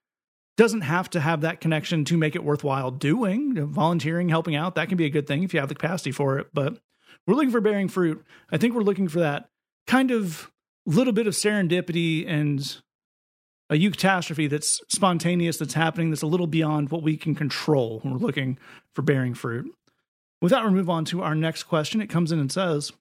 [0.57, 3.55] doesn't have to have that connection to make it worthwhile doing.
[3.69, 6.39] Volunteering, helping out, that can be a good thing if you have the capacity for
[6.39, 6.49] it.
[6.53, 6.79] But
[7.27, 8.23] we're looking for bearing fruit.
[8.51, 9.49] I think we're looking for that
[9.87, 10.51] kind of
[10.85, 12.83] little bit of serendipity and
[13.71, 18.19] a eucatastrophe that's spontaneous, that's happening, that's a little beyond what we can control we're
[18.19, 18.59] looking
[18.95, 19.73] for bearing fruit.
[20.41, 22.01] With that, we'll move on to our next question.
[22.01, 22.93] It comes in and says,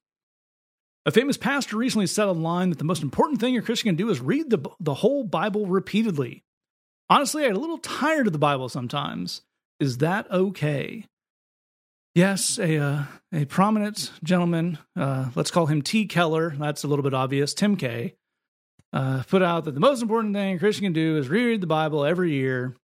[1.05, 3.95] a famous pastor recently said a line that the most important thing a Christian can
[3.95, 6.43] do is read the, the whole Bible repeatedly.
[7.09, 9.41] Honestly, I get a little tired of the Bible sometimes.
[9.79, 11.05] Is that okay?
[12.13, 16.05] Yes, a uh, a prominent gentleman, uh, let's call him T.
[16.05, 16.53] Keller.
[16.59, 17.53] That's a little bit obvious.
[17.53, 18.15] Tim K.
[18.91, 21.67] Uh, put out that the most important thing a Christian can do is reread the
[21.67, 22.75] Bible every year.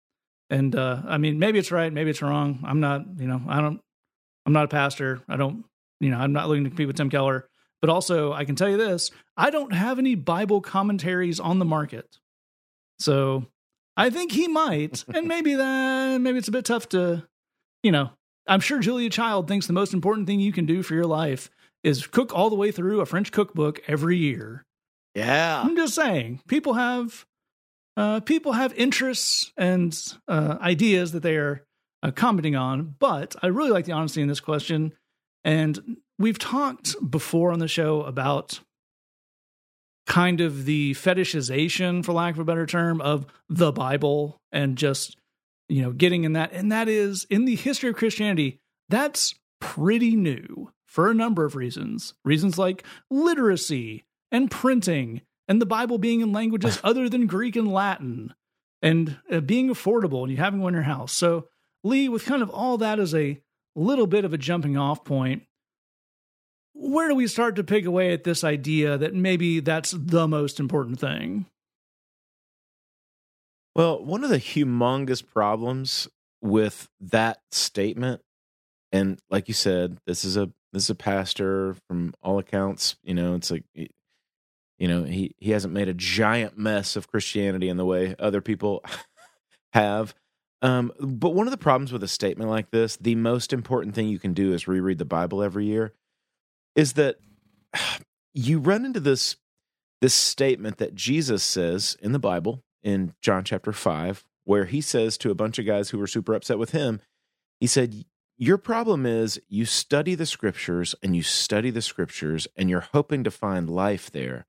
[0.50, 2.60] And uh, I mean, maybe it's right, maybe it's wrong.
[2.64, 3.80] I'm not, you know, I don't,
[4.46, 5.22] I'm not a pastor.
[5.28, 5.64] I don't,
[6.00, 7.48] you know, I'm not looking to compete with Tim Keller.
[7.80, 11.64] But also, I can tell you this: I don't have any Bible commentaries on the
[11.64, 12.18] market.
[12.98, 13.46] So
[13.96, 17.26] I think he might, and maybe that maybe it's a bit tough to,
[17.82, 18.10] you know.
[18.46, 21.48] I'm sure Julia Child thinks the most important thing you can do for your life
[21.82, 24.66] is cook all the way through a French cookbook every year.
[25.14, 25.62] Yeah.
[25.64, 27.24] I'm just saying, people have
[27.96, 31.64] uh, people have interests and uh, ideas that they are
[32.04, 32.94] uh, commenting on.
[32.98, 34.92] But I really like the honesty in this question,
[35.42, 38.60] and we've talked before on the show about
[40.06, 45.16] kind of the fetishization, for lack of a better term, of the Bible and just,
[45.68, 46.52] you know, getting in that.
[46.52, 51.56] And that is in the history of Christianity, that's pretty new for a number of
[51.56, 52.14] reasons.
[52.24, 57.72] Reasons like literacy and printing and the Bible being in languages other than Greek and
[57.72, 58.34] Latin
[58.82, 61.12] and uh, being affordable and you having one in your house.
[61.12, 61.48] So,
[61.84, 63.38] Lee, with kind of all that as a
[63.76, 65.42] little bit of a jumping off point,
[66.72, 70.58] where do we start to pick away at this idea that maybe that's the most
[70.58, 71.46] important thing?
[73.76, 76.08] Well, one of the humongous problems
[76.40, 78.22] with that statement,
[78.90, 82.96] and like you said, this is a this is a pastor from all accounts.
[83.02, 87.68] You know, it's like you know he he hasn't made a giant mess of Christianity
[87.68, 88.84] in the way other people
[89.72, 90.14] have.
[90.64, 94.08] Um, but one of the problems with a statement like this, the most important thing
[94.08, 95.92] you can do is reread the Bible every year,
[96.74, 97.16] is that
[98.34, 99.36] you run into this
[100.00, 105.16] this statement that Jesus says in the Bible in John chapter 5 where he says
[105.16, 107.00] to a bunch of guys who were super upset with him
[107.58, 108.04] he said
[108.36, 113.24] your problem is you study the scriptures and you study the scriptures and you're hoping
[113.24, 114.44] to find life there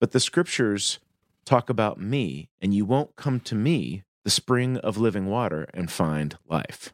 [0.00, 1.00] but the scriptures
[1.44, 5.90] talk about me and you won't come to me the spring of living water and
[5.90, 6.92] find life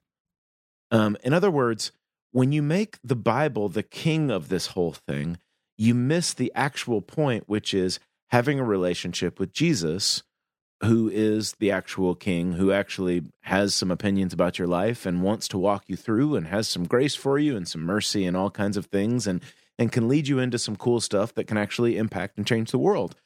[0.91, 1.93] um, in other words
[2.33, 5.39] when you make the Bible the king of this whole thing,
[5.77, 10.23] you miss the actual point, which is having a relationship with Jesus,
[10.83, 15.49] who is the actual king, who actually has some opinions about your life and wants
[15.49, 18.51] to walk you through and has some grace for you and some mercy and all
[18.51, 19.43] kinds of things and
[19.79, 22.79] and can lead you into some cool stuff that can actually impact and change the
[22.79, 23.17] world.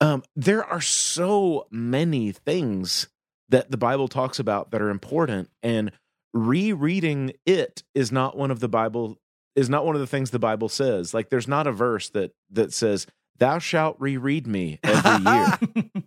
[0.00, 3.08] Um, there are so many things
[3.50, 5.92] that the Bible talks about that are important, and
[6.32, 9.18] rereading it is not one of the bible
[9.56, 11.12] is not one of the things the bible says.
[11.12, 13.06] Like there's not a verse that that says
[13.38, 15.58] thou shalt reread me every year.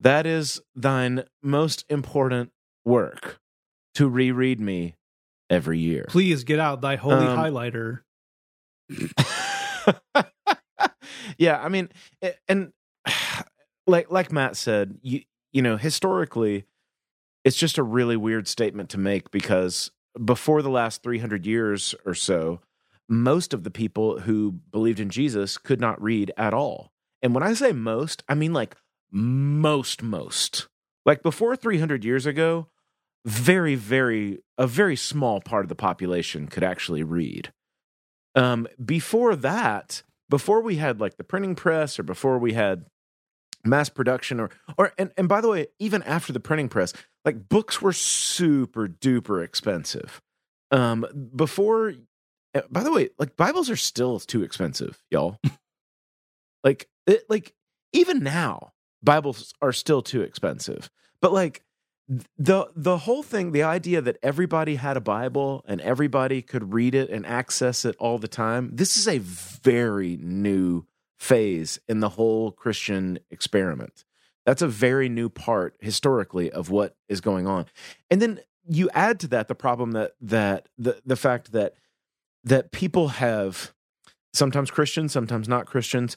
[0.00, 2.52] That is thine most important
[2.84, 3.38] work
[3.94, 4.94] to reread me
[5.48, 6.04] every year.
[6.08, 8.00] Please get out thy holy Um, highlighter.
[11.38, 11.88] yeah i mean
[12.48, 12.72] and
[13.86, 15.22] like like matt said you
[15.56, 16.66] you know historically
[17.42, 19.90] it's just a really weird statement to make because
[20.22, 22.60] before the last 300 years or so
[23.08, 26.92] most of the people who believed in jesus could not read at all.
[27.22, 28.76] And when i say most i mean like
[29.10, 30.68] most most.
[31.06, 32.68] Like before 300 years ago
[33.24, 37.50] very very a very small part of the population could actually read.
[38.34, 42.84] Um before that before we had like the printing press or before we had
[43.66, 46.92] mass production or or and, and by the way even after the printing press
[47.24, 50.20] like books were super duper expensive.
[50.70, 51.94] Um before
[52.54, 55.38] uh, by the way like bibles are still too expensive y'all.
[56.64, 57.54] Like it, like
[57.92, 60.90] even now bibles are still too expensive.
[61.20, 61.62] But like
[62.08, 66.94] the the whole thing the idea that everybody had a bible and everybody could read
[66.94, 70.86] it and access it all the time this is a very new
[71.18, 74.04] phase in the whole christian experiment
[74.44, 77.66] that's a very new part historically of what is going on
[78.10, 81.74] and then you add to that the problem that that the the fact that
[82.44, 83.72] that people have
[84.32, 86.16] sometimes Christians, sometimes not Christians,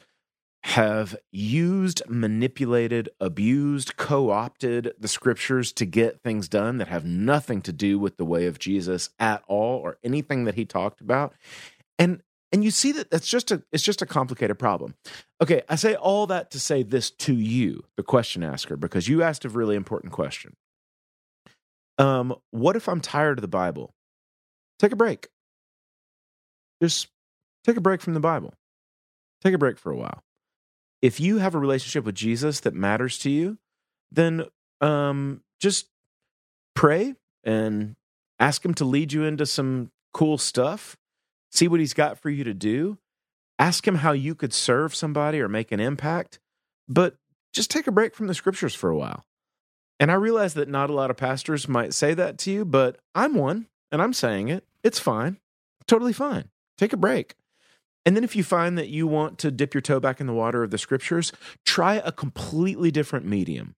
[0.64, 7.62] have used, manipulated, abused, co opted the scriptures to get things done that have nothing
[7.62, 11.34] to do with the way of Jesus at all or anything that he talked about.
[11.98, 12.22] And
[12.52, 14.96] and you see that that's just a it's just a complicated problem.
[15.42, 19.22] Okay, I say all that to say this to you, the question asker, because you
[19.22, 20.56] asked a really important question.
[21.98, 23.94] Um, what if I'm tired of the Bible?
[24.80, 25.28] Take a break.
[26.82, 27.10] Just
[27.66, 28.54] take a break from the Bible.
[29.44, 30.24] Take a break for a while.
[31.02, 33.58] If you have a relationship with Jesus that matters to you,
[34.12, 34.46] then
[34.82, 35.88] um, just
[36.76, 37.96] pray and
[38.40, 40.98] ask him to lead you into some cool stuff.
[41.52, 42.98] See what he's got for you to do.
[43.58, 46.40] Ask him how you could serve somebody or make an impact,
[46.88, 47.16] but
[47.52, 49.26] just take a break from the scriptures for a while.
[50.00, 53.00] And I realize that not a lot of pastors might say that to you, but
[53.14, 54.66] I'm one and I'm saying it.
[54.84, 55.38] It's fine.
[55.88, 56.50] Totally fine.
[56.78, 57.36] Take a break.
[58.06, 60.34] And then if you find that you want to dip your toe back in the
[60.34, 61.34] water of the scriptures,
[61.66, 63.76] try a completely different medium.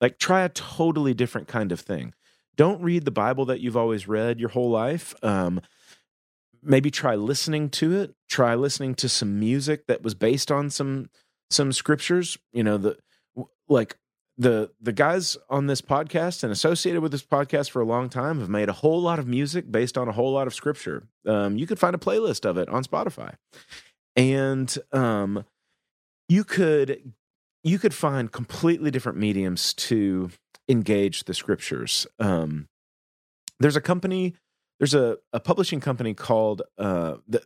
[0.00, 2.14] Like try a totally different kind of thing.
[2.56, 5.14] Don't read the Bible that you've always read your whole life.
[5.22, 5.60] Um,
[6.64, 8.14] maybe try listening to it.
[8.28, 11.10] Try listening to some music that was based on some
[11.50, 12.38] some scriptures.
[12.52, 12.98] You know the
[13.68, 13.96] like
[14.36, 18.40] the the guys on this podcast and associated with this podcast for a long time
[18.40, 21.04] have made a whole lot of music based on a whole lot of scripture.
[21.26, 23.34] Um, you could find a playlist of it on Spotify,
[24.16, 25.44] and um,
[26.28, 27.12] you could
[27.62, 30.30] you could find completely different mediums to
[30.68, 32.06] engage the scriptures.
[32.18, 32.68] Um,
[33.60, 34.34] there's a company,
[34.78, 37.42] there's a, a publishing company called uh, the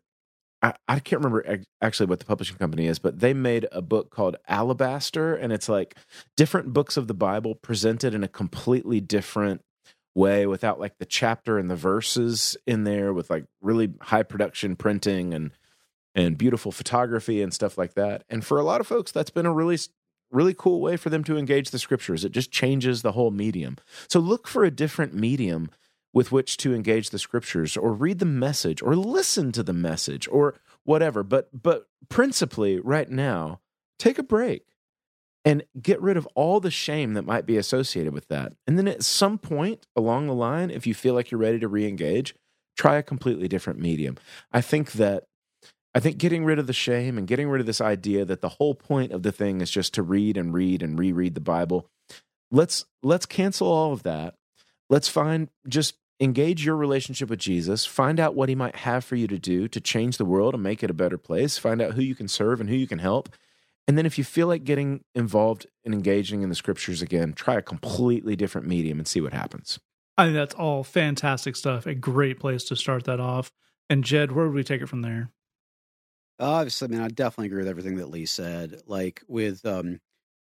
[0.60, 4.10] I, I can't remember actually what the publishing company is, but they made a book
[4.10, 5.94] called Alabaster, and it's like
[6.36, 9.62] different books of the Bible presented in a completely different
[10.14, 14.74] way without like the chapter and the verses in there with like really high production
[14.74, 15.52] printing and
[16.14, 18.24] and beautiful photography and stuff like that.
[18.28, 19.78] And for a lot of folks that's been a really
[20.30, 22.24] really cool way for them to engage the scriptures.
[22.24, 23.76] It just changes the whole medium.
[24.08, 25.70] So look for a different medium
[26.18, 30.26] with which to engage the scriptures or read the message or listen to the message
[30.32, 31.22] or whatever.
[31.22, 33.60] But but principally right now
[34.00, 34.66] take a break
[35.44, 38.54] and get rid of all the shame that might be associated with that.
[38.66, 41.68] And then at some point along the line if you feel like you're ready to
[41.68, 42.34] re-engage
[42.76, 44.16] try a completely different medium.
[44.50, 45.28] I think that
[45.94, 48.48] i think getting rid of the shame and getting rid of this idea that the
[48.48, 51.88] whole point of the thing is just to read and read and reread the bible
[52.50, 54.34] let's let's cancel all of that.
[54.90, 59.16] Let's find just engage your relationship with Jesus, find out what he might have for
[59.16, 61.94] you to do to change the world and make it a better place, find out
[61.94, 63.28] who you can serve and who you can help.
[63.86, 67.54] And then if you feel like getting involved and engaging in the scriptures again, try
[67.54, 69.78] a completely different medium and see what happens.
[70.18, 71.86] I think that's all fantastic stuff.
[71.86, 73.50] A great place to start that off.
[73.88, 75.30] And Jed, where would we take it from there?
[76.40, 78.82] Obviously, I mean, I definitely agree with everything that Lee said.
[78.86, 80.00] Like with um,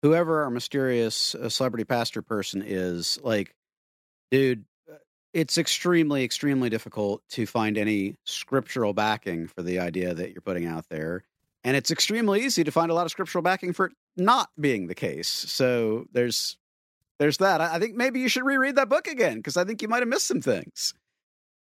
[0.02, 3.54] whoever our mysterious uh, celebrity pastor person is, like
[4.30, 4.64] dude,
[5.34, 10.64] it's extremely, extremely difficult to find any scriptural backing for the idea that you're putting
[10.64, 11.24] out there.
[11.64, 14.86] And it's extremely easy to find a lot of scriptural backing for it not being
[14.86, 15.28] the case.
[15.28, 16.56] So there's
[17.18, 17.60] there's that.
[17.60, 20.08] I think maybe you should reread that book again because I think you might have
[20.08, 20.94] missed some things.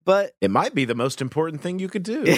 [0.04, 2.24] But it might be the most important thing you could do.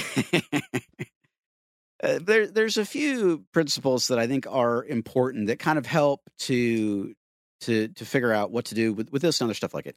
[2.03, 6.20] uh, there, there's a few principles that I think are important that kind of help
[6.41, 7.14] to
[7.62, 9.97] to to figure out what to do with, with this and other stuff like it.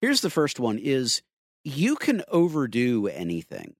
[0.00, 1.22] Here's the first one is
[1.64, 3.74] you can overdo anything.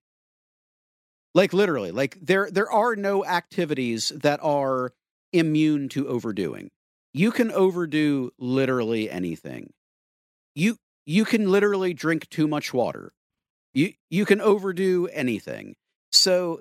[1.34, 4.92] Like literally, like there there are no activities that are
[5.32, 6.70] immune to overdoing.
[7.12, 9.72] You can overdo literally anything.
[10.54, 13.12] You you can literally drink too much water.
[13.72, 15.76] You you can overdo anything.
[16.10, 16.60] So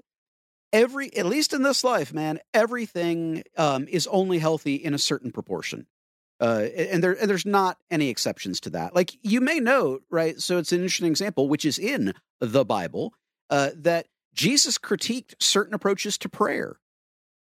[0.72, 5.32] every at least in this life, man, everything um, is only healthy in a certain
[5.32, 5.88] proportion.
[6.40, 8.96] Uh, and there and there's not any exceptions to that.
[8.96, 10.40] Like you may note, right?
[10.40, 13.14] So it's an interesting example, which is in the Bible,
[13.50, 16.78] uh, that Jesus critiqued certain approaches to prayer.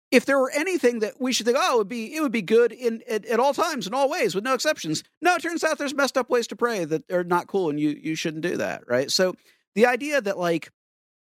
[0.09, 2.41] If there were anything that we should think, oh, it would be it would be
[2.41, 5.03] good in at, at all times in all ways with no exceptions.
[5.21, 7.79] No, it turns out there's messed up ways to pray that are not cool, and
[7.79, 9.11] you you shouldn't do that, right?
[9.11, 9.35] So
[9.75, 10.71] the idea that like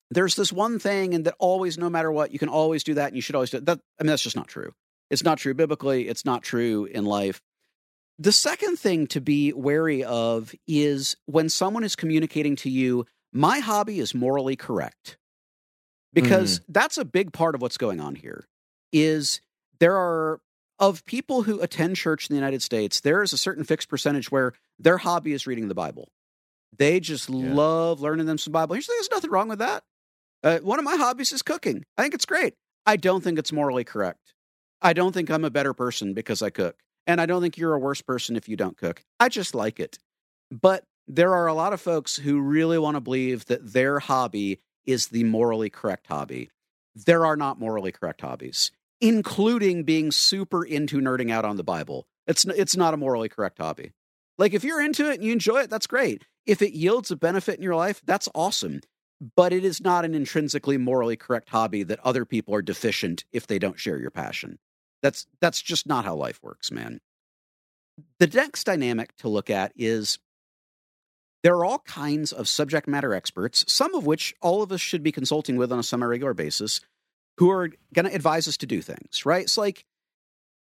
[0.10, 3.08] there's this one thing and that always, no matter what, you can always do that,
[3.08, 3.62] and you should always do.
[3.62, 4.74] That I mean, that's just not true.
[5.10, 6.08] It's not true biblically.
[6.08, 7.42] It's not true in life.
[8.22, 13.58] The second thing to be wary of is when someone is communicating to you, my
[13.58, 15.18] hobby is morally correct.
[16.14, 16.64] Because mm.
[16.70, 18.46] that's a big part of what's going on here
[18.92, 19.42] is
[19.80, 20.40] there are
[20.78, 24.30] of people who attend church in the United States, there is a certain fixed percentage
[24.30, 26.08] where their hobby is reading the Bible.
[26.78, 27.52] They just yeah.
[27.56, 28.76] love learning them some Bible.
[28.76, 29.84] Here's the thing, there's nothing wrong with that.
[30.44, 31.86] Uh, one of my hobbies is cooking.
[31.98, 32.54] I think it's great.
[32.86, 34.36] I don't think it's morally correct.
[34.80, 36.76] I don't think I'm a better person because I cook.
[37.08, 39.04] And I don't think you're a worse person if you don't cook.
[39.20, 40.00] I just like it.
[40.52, 44.62] But there are a lot of folks who really want to believe that their hobby
[44.86, 46.50] is the morally correct hobby.
[46.96, 52.08] There are not morally correct hobbies, including being super into nerding out on the Bible.
[52.28, 53.94] It's it's not a morally correct hobby.
[54.38, 56.26] Like if you're into it and you enjoy it, that's great.
[56.46, 58.82] If it yields a benefit in your life, that's awesome.
[59.36, 63.46] But it is not an intrinsically morally correct hobby that other people are deficient if
[63.46, 64.58] they don't share your passion.
[65.02, 67.00] That's that's just not how life works, man.
[68.20, 70.20] The next dynamic to look at is
[71.44, 75.04] there are all kinds of subject matter experts, some of which all of us should
[75.04, 76.82] be consulting with on a semi regular basis,
[77.38, 79.44] who are going to advise us to do things, right?
[79.44, 79.86] It's like,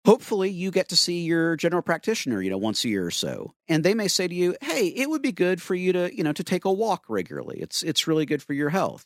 [0.06, 3.54] hopefully, you get to see your general practitioner, you know, once a year or so.
[3.68, 6.24] And they may say to you, hey, it would be good for you to, you
[6.24, 7.58] know, to take a walk regularly.
[7.60, 9.04] It's, it's really good for your health.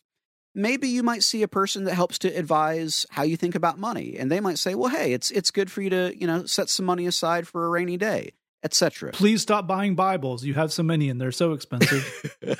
[0.54, 4.16] Maybe you might see a person that helps to advise how you think about money.
[4.18, 6.68] And they might say, well, hey, it's, it's good for you to, you know, set
[6.68, 8.32] some money aside for a rainy day
[8.64, 9.12] etc.
[9.12, 10.42] Please stop buying Bibles.
[10.42, 12.02] You have so many and they're so expensive.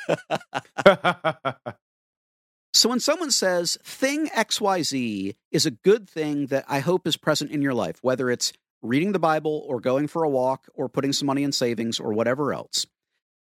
[2.75, 7.51] so when someone says thing XYZ is a good thing that I hope is present
[7.51, 11.15] in your life, whether it's reading the Bible or going for a walk or putting
[11.15, 12.87] some money in savings or whatever else,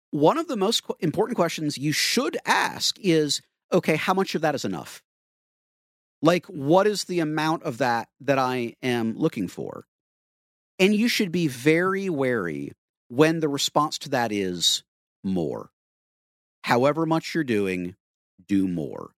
[0.10, 3.42] one of the most important questions you should ask is
[3.72, 5.02] okay, how much of that is enough?
[6.22, 9.86] Like, what is the amount of that that I am looking for?
[10.80, 12.74] And you should be very wary
[13.10, 14.84] when the response to that is
[15.24, 15.70] more.
[16.64, 17.96] However much you're doing,
[18.48, 19.12] do more.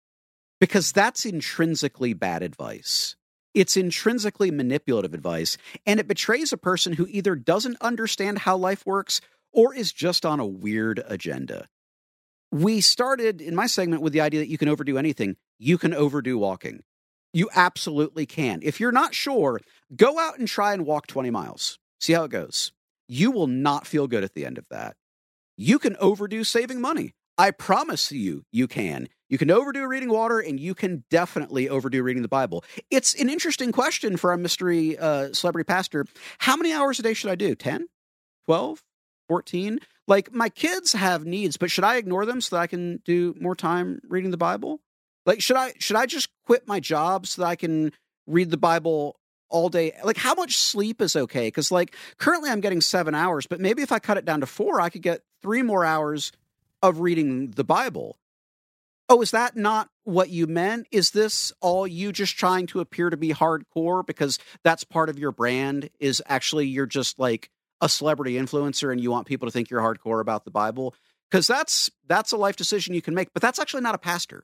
[0.60, 3.16] Because that's intrinsically bad advice.
[3.54, 8.86] It's intrinsically manipulative advice, and it betrays a person who either doesn't understand how life
[8.86, 9.22] works
[9.52, 11.68] or is just on a weird agenda.
[12.52, 15.36] We started in my segment with the idea that you can overdo anything.
[15.60, 16.84] You can overdo walking.
[17.34, 18.60] You absolutely can.
[18.64, 19.60] If you're not sure,
[19.96, 21.78] go out and try and walk 20 miles.
[22.00, 22.72] See how it goes.
[23.08, 24.96] You will not feel good at the end of that.
[25.58, 27.14] You can overdo saving money.
[27.38, 29.08] I promise you, you can.
[29.30, 32.64] You can overdo reading water, and you can definitely overdo reading the Bible.
[32.90, 36.06] It's an interesting question for our mystery uh, celebrity pastor.
[36.40, 37.54] How many hours a day should I do?
[37.54, 37.88] 10,
[38.46, 38.84] 12,
[39.28, 39.80] 14?
[40.08, 43.36] Like, my kids have needs, but should I ignore them so that I can do
[43.40, 44.80] more time reading the Bible?
[45.26, 47.92] Like, should I should I just quit my job so that I can
[48.26, 49.92] read the Bible all day?
[50.04, 51.48] Like, how much sleep is okay?
[51.48, 54.46] Because like currently I'm getting seven hours, but maybe if I cut it down to
[54.46, 56.32] four, I could get three more hours
[56.82, 58.18] of reading the Bible.
[59.10, 60.88] Oh, is that not what you meant?
[60.92, 65.20] Is this all you just trying to appear to be hardcore because that's part of
[65.20, 65.90] your brand?
[66.00, 67.50] Is actually you're just like
[67.82, 70.96] a celebrity influencer and you want people to think you're hardcore about the Bible?
[71.30, 74.44] Because that's that's a life decision you can make, but that's actually not a pastor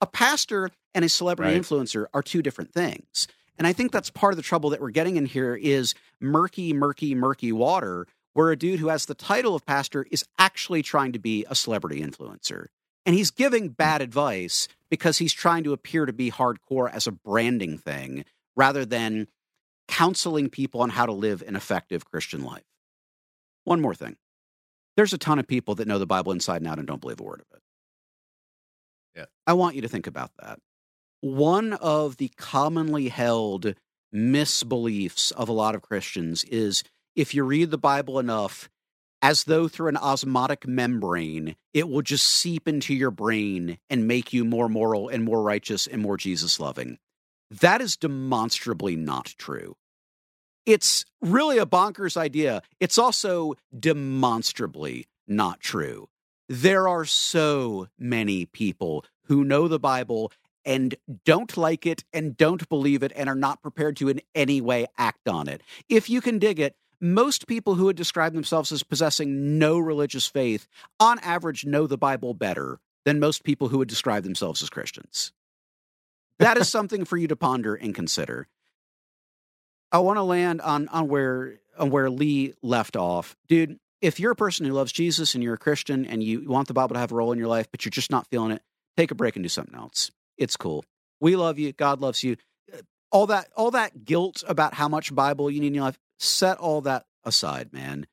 [0.00, 1.62] a pastor and a celebrity right.
[1.62, 3.26] influencer are two different things.
[3.56, 6.74] And I think that's part of the trouble that we're getting in here is murky,
[6.74, 11.12] murky, murky water, where a dude who has the title of pastor is actually trying
[11.12, 12.66] to be a celebrity influencer.
[13.06, 13.72] And he's giving hmm.
[13.72, 18.24] bad advice because he's trying to appear to be hardcore as a branding thing
[18.56, 19.28] rather than
[19.88, 22.64] counseling people on how to live an effective Christian life.
[23.64, 24.16] One more thing
[24.96, 27.20] there's a ton of people that know the Bible inside and out and don't believe
[27.20, 27.62] a word of it.
[29.16, 29.24] Yeah.
[29.46, 30.58] I want you to think about that.
[31.20, 33.74] One of the commonly held
[34.14, 36.84] misbeliefs of a lot of Christians is
[37.16, 38.68] if you read the Bible enough,
[39.22, 44.32] as though through an osmotic membrane, it will just seep into your brain and make
[44.32, 46.98] you more moral and more righteous and more Jesus loving.
[47.60, 49.76] That is demonstrably not true.
[50.66, 52.62] It's really a bonkers idea.
[52.80, 56.08] It's also demonstrably not true
[56.48, 60.32] there are so many people who know the Bible
[60.64, 60.94] and
[61.24, 64.86] don't like it and don't believe it and are not prepared to in any way
[64.96, 65.62] act on it.
[65.88, 70.26] If you can dig it, most people who would describe themselves as possessing no religious
[70.26, 70.66] faith,
[70.98, 75.32] on average, know the Bible better than most people who would describe themselves as Christians.
[76.38, 78.48] That is something for you to ponder and consider.
[79.92, 83.36] I want to land on on where on where Lee left off.
[83.48, 86.68] Dude, if you're a person who loves Jesus and you're a Christian and you want
[86.68, 88.62] the Bible to have a role in your life, but you're just not feeling it,
[88.96, 90.10] take a break and do something else.
[90.36, 90.84] It's cool.
[91.20, 91.72] We love you.
[91.72, 92.36] God loves you.
[92.72, 92.78] Uh,
[93.10, 96.58] all that, all that guilt about how much Bible you need in your life, set
[96.58, 98.06] all that aside, man.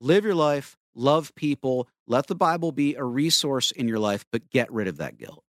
[0.00, 4.50] Live your life, love people, let the Bible be a resource in your life, but
[4.50, 5.42] get rid of that guilt.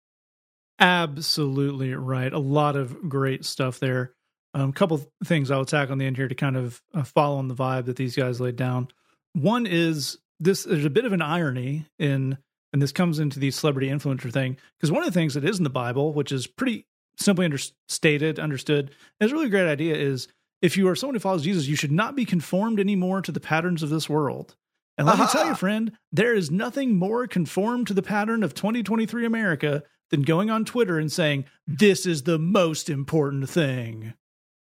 [0.78, 2.32] Absolutely right.
[2.32, 4.12] A lot of great stuff there.
[4.54, 7.36] A um, couple things I'll tack on the end here to kind of uh, follow
[7.36, 8.88] on the vibe that these guys laid down.
[9.34, 12.38] One is this there's a bit of an irony in
[12.72, 15.56] and this comes into the celebrity influencer thing, because one of the things that is
[15.56, 16.86] in the Bible, which is pretty
[17.18, 20.28] simply understated, understood, is a really great idea, is
[20.60, 23.40] if you are someone who follows Jesus, you should not be conformed anymore to the
[23.40, 24.56] patterns of this world.
[24.98, 28.52] And let me tell you, friend, there is nothing more conformed to the pattern of
[28.52, 34.14] 2023 America than going on Twitter and saying, This is the most important thing.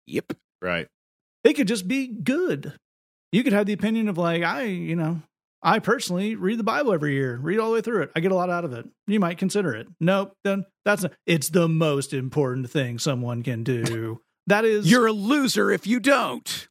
[0.08, 0.34] Yep.
[0.62, 0.88] Right.
[1.44, 2.74] It could just be good.
[3.32, 5.22] You could have the opinion of, like, I, you know,
[5.62, 8.12] I personally read the Bible every year, read all the way through it.
[8.16, 8.86] I get a lot out of it.
[9.08, 9.88] You might consider it.
[10.00, 14.22] Nope, then that's not, it's the most important thing someone can do.
[14.48, 16.68] That is You're a loser if you don't.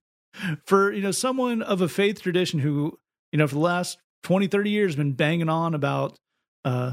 [0.66, 2.98] for, you know, someone of a faith tradition who,
[3.32, 6.18] you know, for the last 20, 30 years been banging on about
[6.66, 6.92] uh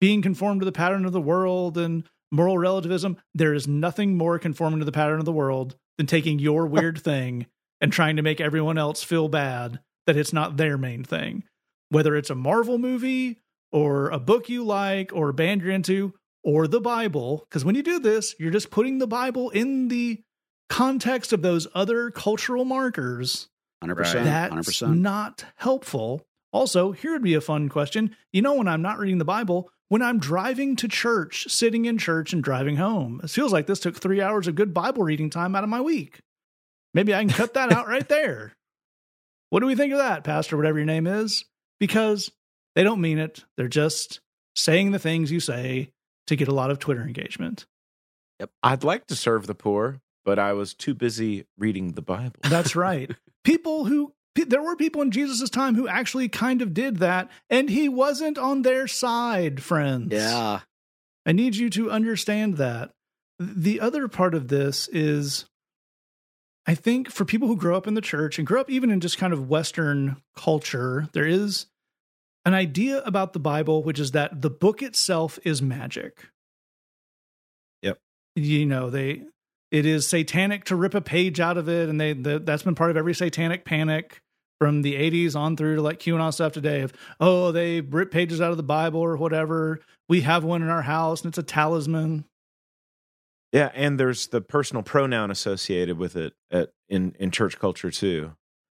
[0.00, 3.16] being conformed to the pattern of the world and moral relativism.
[3.34, 7.00] There is nothing more conforming to the pattern of the world than taking your weird
[7.00, 7.46] thing
[7.80, 11.44] and trying to make everyone else feel bad that it's not their main thing.
[11.88, 13.38] Whether it's a Marvel movie
[13.72, 17.74] or a book you like or a band you're into or the Bible, because when
[17.74, 20.22] you do this, you're just putting the Bible in the
[20.68, 23.48] context of those other cultural markers.
[23.84, 24.24] 100%.
[24.24, 24.98] That's 100%.
[24.98, 26.26] not helpful.
[26.52, 28.16] Also, here would be a fun question.
[28.32, 31.98] You know, when I'm not reading the Bible, when I'm driving to church, sitting in
[31.98, 35.30] church and driving home, it feels like this took three hours of good Bible reading
[35.30, 36.20] time out of my week.
[36.94, 38.52] Maybe I can cut that out right there.
[39.50, 41.44] What do we think of that, Pastor, whatever your name is?
[41.80, 42.30] Because
[42.76, 43.44] they don't mean it.
[43.56, 44.20] They're just
[44.54, 45.90] saying the things you say
[46.28, 47.66] to get a lot of Twitter engagement.
[48.38, 48.50] Yep.
[48.62, 52.36] I'd like to serve the poor, but I was too busy reading the Bible.
[52.42, 53.10] That's right.
[53.44, 57.68] people who there were people in Jesus' time who actually kind of did that, and
[57.68, 60.12] he wasn't on their side, friends.
[60.12, 60.60] Yeah.
[61.26, 62.90] I need you to understand that.
[63.38, 65.46] The other part of this is
[66.66, 69.00] I think for people who grow up in the church and grow up even in
[69.00, 71.66] just kind of Western culture, there is
[72.44, 76.28] an idea about the Bible, which is that the book itself is magic.
[77.82, 77.98] Yep.
[78.36, 79.22] You know, they
[79.70, 82.74] it is satanic to rip a page out of it, and they the, that's been
[82.74, 84.20] part of every satanic panic
[84.58, 88.40] from the 80s on through to like QAnon stuff today of oh they rip pages
[88.40, 89.80] out of the Bible or whatever.
[90.08, 92.24] We have one in our house and it's a talisman.
[93.52, 98.32] Yeah, and there's the personal pronoun associated with it at, in in church culture too.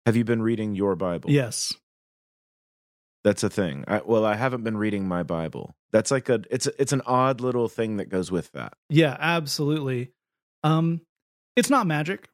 [0.06, 1.30] Have you been reading your Bible?
[1.32, 1.74] Yes.
[3.24, 3.86] That's a thing.
[3.88, 5.76] I, well, I haven't been reading my Bible.
[5.94, 8.74] That's like a it's a, it's an odd little thing that goes with that.
[8.90, 10.12] Yeah, absolutely.
[10.64, 11.02] Um,
[11.56, 12.28] it's not magic.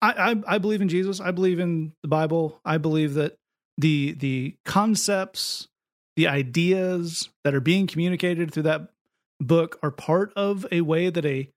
[0.00, 1.20] I, I I believe in Jesus.
[1.20, 2.60] I believe in the Bible.
[2.64, 3.36] I believe that
[3.78, 5.68] the the concepts,
[6.16, 8.88] the ideas that are being communicated through that
[9.40, 11.48] book are part of a way that a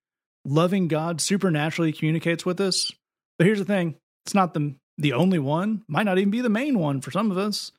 [0.46, 2.92] loving God supernaturally communicates with us.
[3.38, 5.84] But here's the thing: it's not the the only one.
[5.88, 7.72] Might not even be the main one for some of us,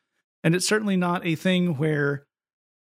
[0.44, 2.26] and it's certainly not a thing where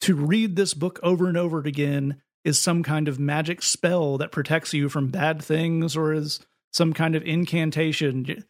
[0.02, 4.32] to read this book over and over again is some kind of magic spell that
[4.32, 6.40] protects you from bad things or is
[6.72, 8.44] some kind of incantation.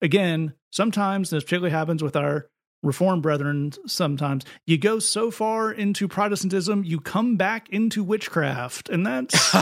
[0.00, 2.48] Again, sometimes this particularly happens with our
[2.82, 9.04] reform brethren sometimes you go so far into protestantism you come back into witchcraft and
[9.04, 9.54] that's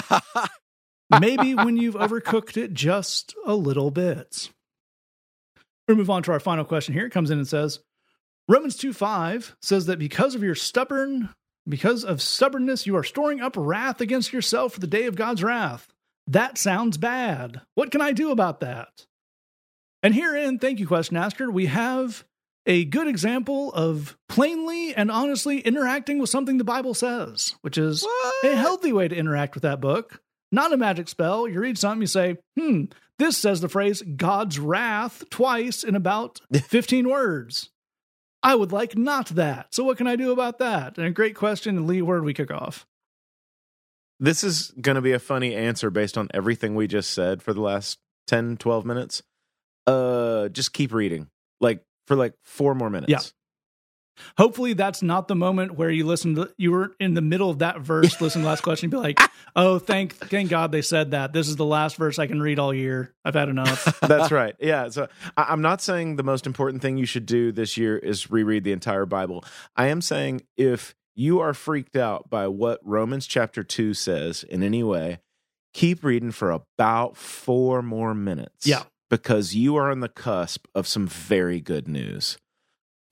[1.21, 4.51] maybe when you've overcooked it just a little bit
[5.89, 7.81] we move on to our final question here it comes in and says
[8.49, 11.31] romans 2 5 says that because of your stubborn
[11.69, 15.43] because of stubbornness, you are storing up wrath against yourself for the day of God's
[15.43, 15.89] wrath.
[16.27, 17.61] That sounds bad.
[17.75, 18.89] What can I do about that?
[20.03, 22.25] And herein, thank you, question asker, we have
[22.67, 28.03] a good example of plainly and honestly interacting with something the Bible says, which is
[28.03, 28.45] What?
[28.53, 30.21] a healthy way to interact with that book.
[30.53, 31.49] Not a magic spell.
[31.49, 32.85] You read something, you say, hmm,
[33.19, 37.71] this says the phrase God's wrath twice in about 15 words.
[38.45, 39.75] I would like not that.
[39.75, 40.99] So what can I do about that?
[40.99, 41.79] And a great question.
[41.79, 42.87] And Lee, where do we kick off?
[44.21, 47.55] This is going to be a funny answer based on everything we just said for
[47.55, 49.23] the last 10, 12 minutes.
[49.87, 51.29] Uh, just keep reading,
[51.61, 53.11] like for like four more minutes.
[53.11, 53.21] Yeah.
[54.39, 57.59] Hopefully that's not the moment where you listen to you were in the middle of
[57.61, 59.21] that verse, listen to the last question, and be like,
[59.57, 61.33] oh, thank thank God they said that.
[61.33, 63.15] This is the last verse I can read all year.
[63.25, 64.01] I've had enough.
[64.01, 64.55] That's right.
[64.61, 64.89] Yeah.
[64.89, 68.31] So I, I'm not saying the most important thing you should do this year is
[68.31, 69.45] reread the entire Bible.
[69.77, 74.63] I am saying if you are freaked out by what Romans chapter 2 says in
[74.63, 75.21] any way,
[75.73, 78.67] keep reading for about four more minutes.
[78.67, 78.83] Yeah.
[79.11, 82.39] Because you are on the cusp of some very good news.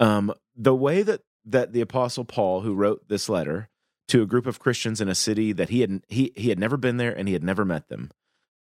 [0.02, 3.68] Um, the way that that the apostle Paul, who wrote this letter
[4.08, 6.76] to a group of Christians in a city that he had he he had never
[6.76, 8.10] been there and he had never met them,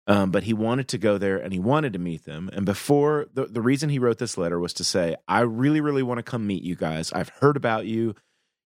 [0.07, 2.49] um, but he wanted to go there and he wanted to meet them.
[2.53, 6.03] And before the the reason he wrote this letter was to say, I really really
[6.03, 7.11] want to come meet you guys.
[7.11, 8.15] I've heard about you.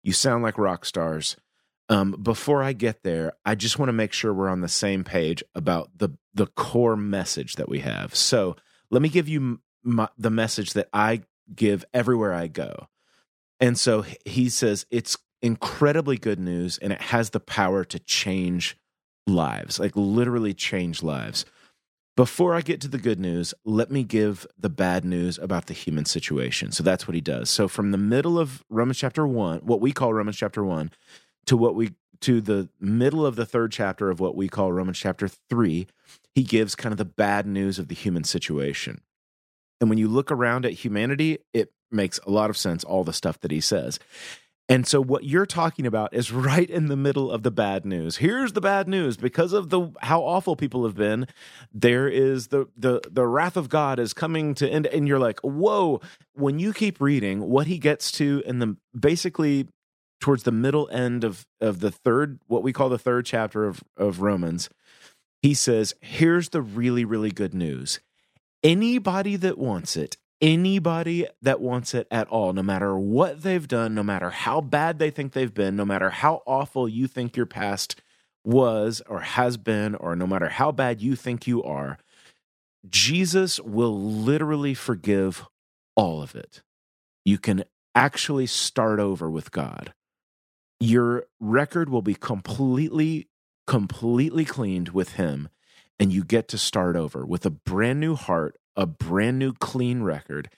[0.04, 1.38] You sound like rock stars.
[1.90, 5.06] Um, before I get there, I just want to make sure we're on the same
[5.06, 8.14] page about the the core message that we have.
[8.14, 8.58] So
[8.92, 11.22] let me give you my, the message that I
[11.56, 12.88] give everywhere I go.
[13.60, 18.78] And so he says it's incredibly good news and it has the power to change
[19.26, 21.46] lives, like literally change lives.
[22.16, 25.76] Before I get to the good news, let me give the bad news about the
[25.76, 26.72] human situation.
[26.72, 27.50] So that's what he does.
[27.50, 30.92] So from the middle of Romans chapter 1, what we call Romans chapter 1,
[31.46, 31.92] to what we
[32.22, 35.86] to the middle of the third chapter of what we call Romans chapter 3,
[36.34, 39.02] he gives kind of the bad news of the human situation.
[39.80, 43.14] And when you look around at humanity, it makes a lot of sense all the
[43.14, 44.00] stuff that he says.
[44.70, 48.18] And so what you're talking about is right in the middle of the bad news.
[48.18, 51.28] Here's the bad news because of the how awful people have been,
[51.74, 55.40] there is the the the wrath of God is coming to end and you're like,
[55.42, 56.02] "Whoa."
[56.34, 59.68] When you keep reading, what he gets to in the basically
[60.20, 63.84] towards the middle end of of the third what we call the third chapter of
[63.96, 64.70] of Romans,
[65.42, 68.00] he says, "Here's the really really good news.
[68.64, 73.96] Anybody that wants it, anybody that wants it at all, no matter what they've done,
[73.96, 77.46] no matter how bad they think they've been, no matter how awful you think your
[77.46, 78.02] past
[78.44, 81.98] was or has been, or no matter how bad you think you are,
[82.90, 85.46] Jesus will literally forgive
[85.96, 86.62] all of it.
[87.26, 89.94] You can actually start over with God.
[90.80, 93.28] Your record will be completely,
[93.66, 95.50] completely cleaned with Him,
[96.00, 100.04] and you get to start over with a brand new heart, a brand new clean
[100.04, 100.50] record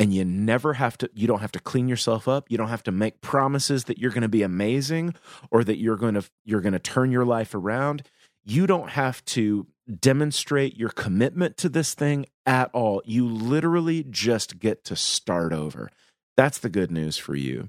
[0.00, 2.50] and you never have to you don't have to clean yourself up.
[2.50, 5.14] You don't have to make promises that you're going to be amazing
[5.50, 8.02] or that you're going to you're going to turn your life around.
[8.42, 9.66] You don't have to
[10.00, 13.02] demonstrate your commitment to this thing at all.
[13.04, 15.90] You literally just get to start over.
[16.34, 17.68] That's the good news for you.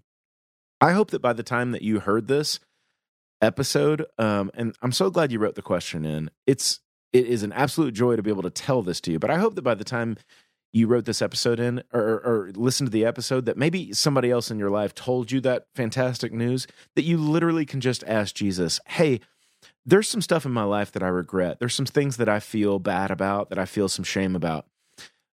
[0.79, 2.61] I hope that by the time that you heard this
[3.41, 6.79] episode um and i'm so glad you wrote the question in it's
[7.13, 9.19] it is an absolute joy to be able to tell this to you.
[9.19, 10.17] But I hope that by the time
[10.73, 14.49] you wrote this episode in or, or listened to the episode, that maybe somebody else
[14.49, 18.79] in your life told you that fantastic news, that you literally can just ask Jesus,
[18.87, 19.19] hey,
[19.85, 21.59] there's some stuff in my life that I regret.
[21.59, 24.65] There's some things that I feel bad about, that I feel some shame about.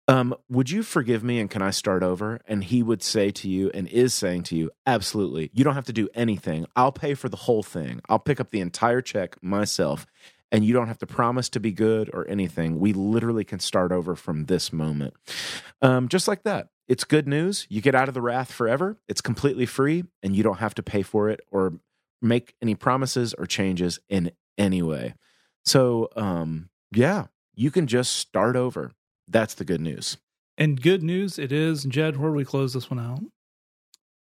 [0.09, 2.41] Um, would you forgive me and can I start over?
[2.47, 5.51] And he would say to you and is saying to you, absolutely.
[5.55, 6.67] You don't have to do anything.
[6.75, 8.01] I'll pay for the whole thing.
[8.09, 10.07] I'll pick up the entire check myself
[10.53, 12.79] and you don't have to promise to be good or anything.
[12.79, 15.15] We literally can start over from this moment.
[15.81, 16.69] Um, just like that.
[16.87, 17.67] It's good news.
[17.71, 18.99] You get out of the wrath forever.
[19.09, 21.79] It's completely free, and you don't have to pay for it or
[22.21, 25.15] make any promises or changes in any way.
[25.65, 28.93] So, um, yeah, you can just start over.
[29.27, 30.19] That's the good news.
[30.59, 31.85] And good news it is.
[31.85, 33.21] Jed, where do we close this one out?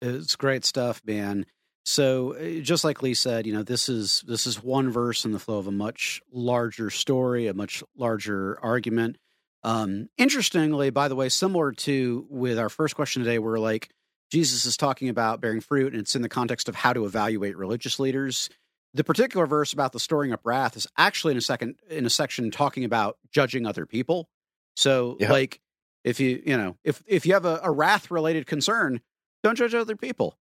[0.03, 1.47] It's great stuff, man.
[1.87, 5.31] So uh, just like Lee said, you know, this is this is one verse in
[5.31, 9.17] the flow of a much larger story, a much larger argument.
[9.63, 13.91] Um, interestingly, by the way, similar to with our first question today, where like
[14.33, 17.57] Jesus is talking about bearing fruit, and it's in the context of how to evaluate
[17.57, 18.51] religious leaders.
[18.93, 22.11] The particular verse about the storing up wrath is actually in a second in a
[22.11, 24.29] section talking about judging other people.
[24.75, 25.31] So, yeah.
[25.31, 25.61] like,
[26.03, 29.01] if you you know if if you have a, a wrath related concern,
[29.45, 30.37] don't judge other people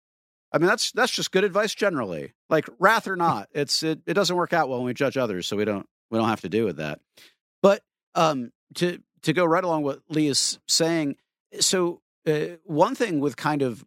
[0.54, 2.32] I mean, that's that's just good advice generally.
[2.48, 5.48] Like wrath or not, it's it, it doesn't work out well when we judge others,
[5.48, 7.00] so we don't we don't have to do with that.
[7.60, 7.82] But
[8.14, 11.16] um, to to go right along what Lee is saying,
[11.58, 13.84] so uh, one thing with kind of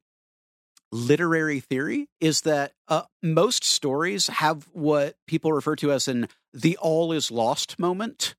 [0.92, 6.76] literary theory is that uh, most stories have what people refer to as an the
[6.82, 8.36] all is lost moment,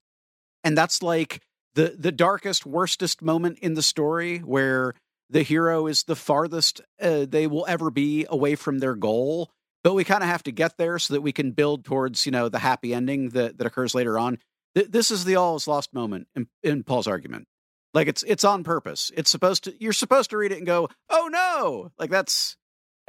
[0.63, 1.41] and that's like
[1.75, 4.93] the the darkest, worstest moment in the story where
[5.31, 9.51] the hero is the farthest uh, they will ever be away from their goal
[9.85, 12.33] but we kind of have to get there so that we can build towards you
[12.33, 14.39] know the happy ending that, that occurs later on.
[14.75, 17.47] Th- this is the all is lost moment in, in paul's argument.
[17.95, 19.11] Like it's it's on purpose.
[19.17, 21.91] It's supposed to you're supposed to read it and go oh no!
[21.99, 22.57] Like that's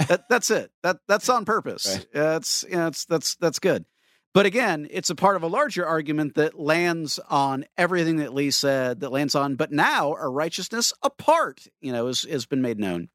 [0.08, 0.72] that that's it.
[0.84, 1.98] That that's on purpose.
[1.98, 2.08] Right.
[2.14, 3.86] that's you know, it's that's that's good
[4.34, 8.52] but again, it's a part of a larger argument that lands on everything that Lee
[8.52, 12.80] said, that lands on, but now our righteousness apart, you know, has, has been made
[12.80, 13.10] known.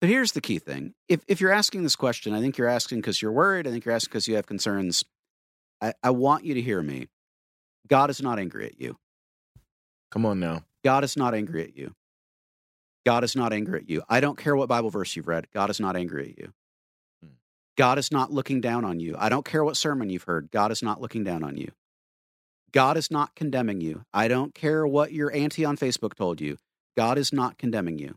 [0.00, 0.94] But here's the key thing.
[1.08, 3.66] If, if you're asking this question, I think you're asking because you're worried.
[3.66, 5.04] I think you're asking because you have concerns.
[5.82, 7.08] I, I want you to hear me.
[7.86, 8.96] God is not angry at you.
[10.10, 10.64] Come on now.
[10.82, 11.94] God is not angry at you.
[13.04, 14.02] God is not angry at you.
[14.08, 15.48] I don't care what Bible verse you've read.
[15.52, 16.52] God is not angry at you.
[17.76, 19.16] God is not looking down on you.
[19.18, 20.50] I don't care what sermon you've heard.
[20.50, 21.70] God is not looking down on you.
[22.72, 24.02] God is not condemning you.
[24.12, 26.56] I don't care what your auntie on Facebook told you.
[26.96, 28.16] God is not condemning you.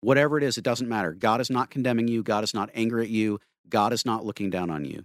[0.00, 1.12] Whatever it is, it doesn't matter.
[1.14, 2.22] God is not condemning you.
[2.22, 3.40] God is not angry at you.
[3.68, 5.04] God is not looking down on you.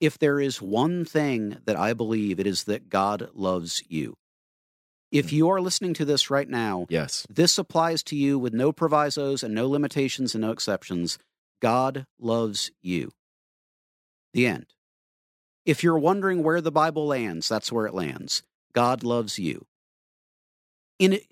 [0.00, 4.14] If there is one thing that I believe, it is that God loves you.
[5.10, 5.36] If Hmm.
[5.36, 7.26] you are listening to this right now, Yes.
[7.28, 11.18] this applies to you with no provisos and no limitations and no exceptions.
[11.60, 13.12] God loves you.
[14.32, 14.66] The end.
[15.64, 18.42] If you're wondering where the Bible lands, that's where it lands.
[18.72, 19.66] God loves you.
[20.98, 21.26] In it,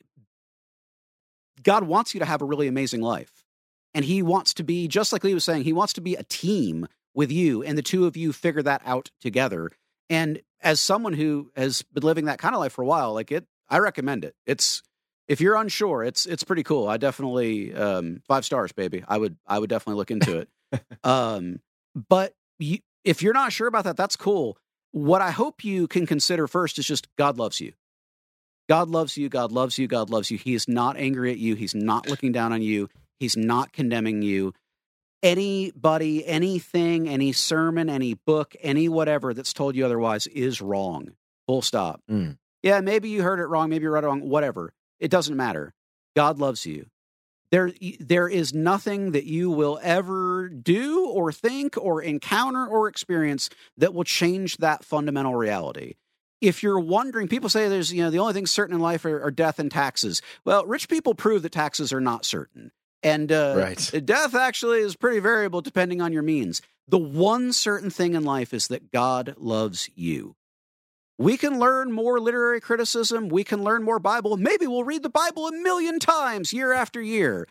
[1.62, 3.44] God wants you to have a really amazing life.
[3.92, 6.22] And he wants to be, just like Lee was saying, he wants to be a
[6.22, 9.70] team with you, and the two of you figure that out together.
[10.08, 13.32] And as someone who has been living that kind of life for a while, like
[13.32, 14.34] it, I recommend it.
[14.46, 14.82] It's
[15.28, 16.88] if you're unsure, it's it's pretty cool.
[16.88, 19.04] I definitely um, five stars, baby.
[19.06, 20.48] I would I would definitely look into it.
[21.04, 21.60] um,
[22.08, 24.58] but you, if you're not sure about that, that's cool.
[24.92, 27.72] What I hope you can consider first is just God loves you.
[28.68, 29.28] God loves you.
[29.28, 29.86] God loves you.
[29.88, 30.38] God loves you.
[30.38, 31.54] He is not angry at you.
[31.54, 32.88] He's not looking down on you.
[33.18, 34.52] He's not condemning you.
[35.22, 41.10] Anybody, anything, any sermon, any book, any whatever that's told you otherwise is wrong.
[41.46, 42.00] Full stop.
[42.10, 42.38] Mm.
[42.62, 43.70] Yeah, maybe you heard it wrong.
[43.70, 44.28] Maybe you read it wrong.
[44.28, 44.72] Whatever.
[44.98, 45.74] It doesn't matter.
[46.16, 46.86] God loves you.
[47.50, 53.50] There, there is nothing that you will ever do or think or encounter or experience
[53.76, 55.94] that will change that fundamental reality.
[56.40, 59.22] If you're wondering, people say there's, you know, the only things certain in life are,
[59.22, 60.22] are death and taxes.
[60.44, 62.70] Well, rich people prove that taxes are not certain.
[63.02, 64.04] And uh, Right.
[64.04, 66.62] death actually is pretty variable depending on your means.
[66.88, 70.36] The one certain thing in life is that God loves you.
[71.20, 73.28] We can learn more literary criticism.
[73.28, 74.38] We can learn more Bible.
[74.38, 77.46] Maybe we'll read the Bible a million times year after year.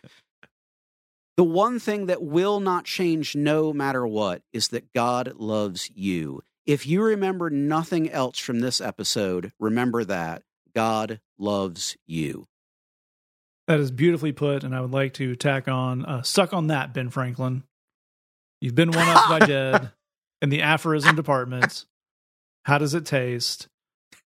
[1.37, 6.41] The one thing that will not change no matter what is that God loves you.
[6.65, 10.41] If you remember nothing else from this episode, remember that
[10.73, 12.47] God loves you.
[13.67, 16.91] That is beautifully put, and I would like to tack on uh, suck on that,
[16.91, 17.61] Ben Franklin.
[18.61, 19.91] You've been one up by Jed
[20.41, 21.85] in the aphorism department.
[22.69, 23.67] How does it taste?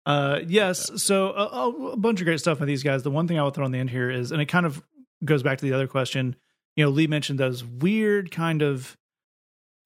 [0.05, 3.03] Uh, yes, so uh, a bunch of great stuff with these guys.
[3.03, 4.83] The one thing I would throw on the end here is, and it kind of
[5.23, 6.35] goes back to the other question.
[6.75, 8.97] You know, Lee mentioned those weird kind of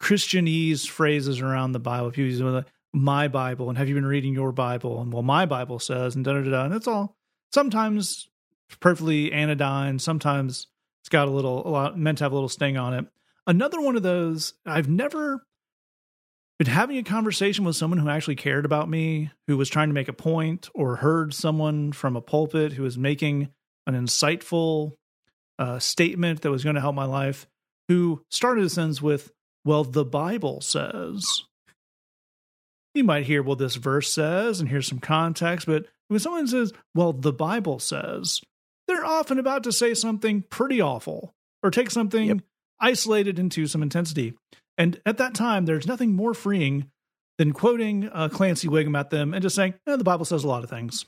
[0.01, 2.09] Christianese phrases around the Bible.
[2.11, 5.01] People use like, my Bible, and have you been reading your Bible?
[5.01, 6.65] And well, my Bible says, and da da da.
[6.65, 7.17] And it's all
[7.53, 8.29] sometimes
[8.79, 9.99] perfectly anodyne.
[9.99, 10.67] Sometimes
[11.01, 13.05] it's got a little, a lot meant to have a little sting on it.
[13.45, 15.45] Another one of those, I've never
[16.57, 19.93] been having a conversation with someone who actually cared about me, who was trying to
[19.93, 23.49] make a point, or heard someone from a pulpit who was making
[23.85, 24.93] an insightful
[25.59, 27.47] uh, statement that was going to help my life,
[27.87, 29.31] who started a sentence with,
[29.63, 31.23] Well, the Bible says.
[32.93, 36.73] You might hear what this verse says and here's some context, but when someone says,
[36.95, 38.41] Well, the Bible says,
[38.87, 42.39] they're often about to say something pretty awful or take something Yep.
[42.79, 44.33] isolated into some intensity.
[44.77, 46.89] And at that time, there's nothing more freeing
[47.37, 50.47] than quoting uh, Clancy Wiggum at them and just saying, eh, the Bible says a
[50.47, 51.05] lot of things.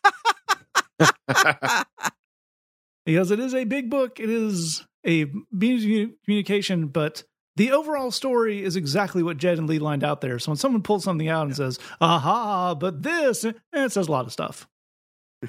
[3.04, 7.24] Because it is a big book, it is a means of communication, but
[7.56, 10.38] the overall story is exactly what Jed and Lee lined out there.
[10.38, 14.12] So when someone pulls something out and says, aha, but this, eh, it says a
[14.12, 14.68] lot of stuff.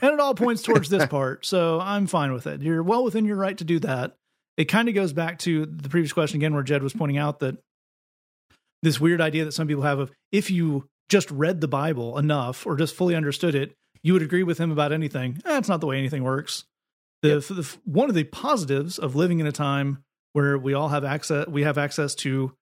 [0.02, 1.46] And it all points towards this part.
[1.46, 2.62] So I'm fine with it.
[2.62, 4.18] You're well within your right to do that.
[4.58, 7.40] It kind of goes back to the previous question again, where Jed was pointing out
[7.40, 7.58] that
[8.82, 12.66] this weird idea that some people have of if you just read the Bible enough
[12.66, 13.74] or just fully understood it,
[14.04, 15.38] you would agree with him about anything.
[15.46, 16.66] Eh, That's not the way anything works.
[17.22, 21.06] The, the one of the positives of living in a time where we all have
[21.06, 22.54] access, we have access to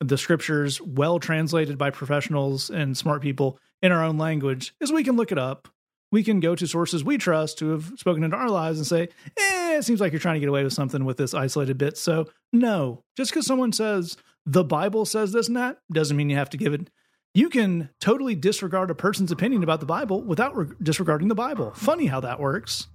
[0.00, 5.04] the scriptures well translated by professionals and smart people in our own language is we
[5.04, 5.68] can look it up.
[6.12, 9.08] We can go to sources we trust who have spoken into our lives and say,
[9.36, 11.96] eh, it seems like you're trying to get away with something with this isolated bit.
[11.96, 16.36] So, no, just because someone says the Bible says this and that doesn't mean you
[16.36, 16.90] have to give it.
[17.32, 21.70] You can totally disregard a person's opinion about the Bible without re- disregarding the Bible.
[21.76, 22.88] Funny how that works,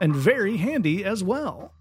[0.00, 1.74] and very handy as well.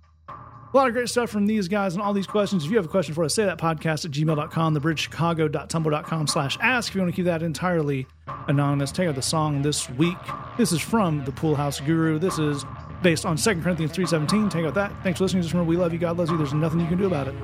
[0.74, 2.66] A lot of great stuff from these guys and all these questions.
[2.66, 6.90] If you have a question for us, say that podcast at gmail.com, thebridgechicago.tumblr.com slash ask
[6.90, 8.08] if you want to keep that entirely
[8.48, 8.92] anonymous.
[8.92, 10.18] Take out the song this week.
[10.58, 12.18] This is from the Pool House Guru.
[12.18, 12.66] This is
[13.04, 14.50] based on 2 Corinthians 3.17.
[14.50, 14.92] Take out that.
[15.04, 15.44] Thanks for listening.
[15.44, 16.00] Just remember, we love you.
[16.00, 16.38] God loves you.
[16.38, 17.36] There's nothing you can do about it.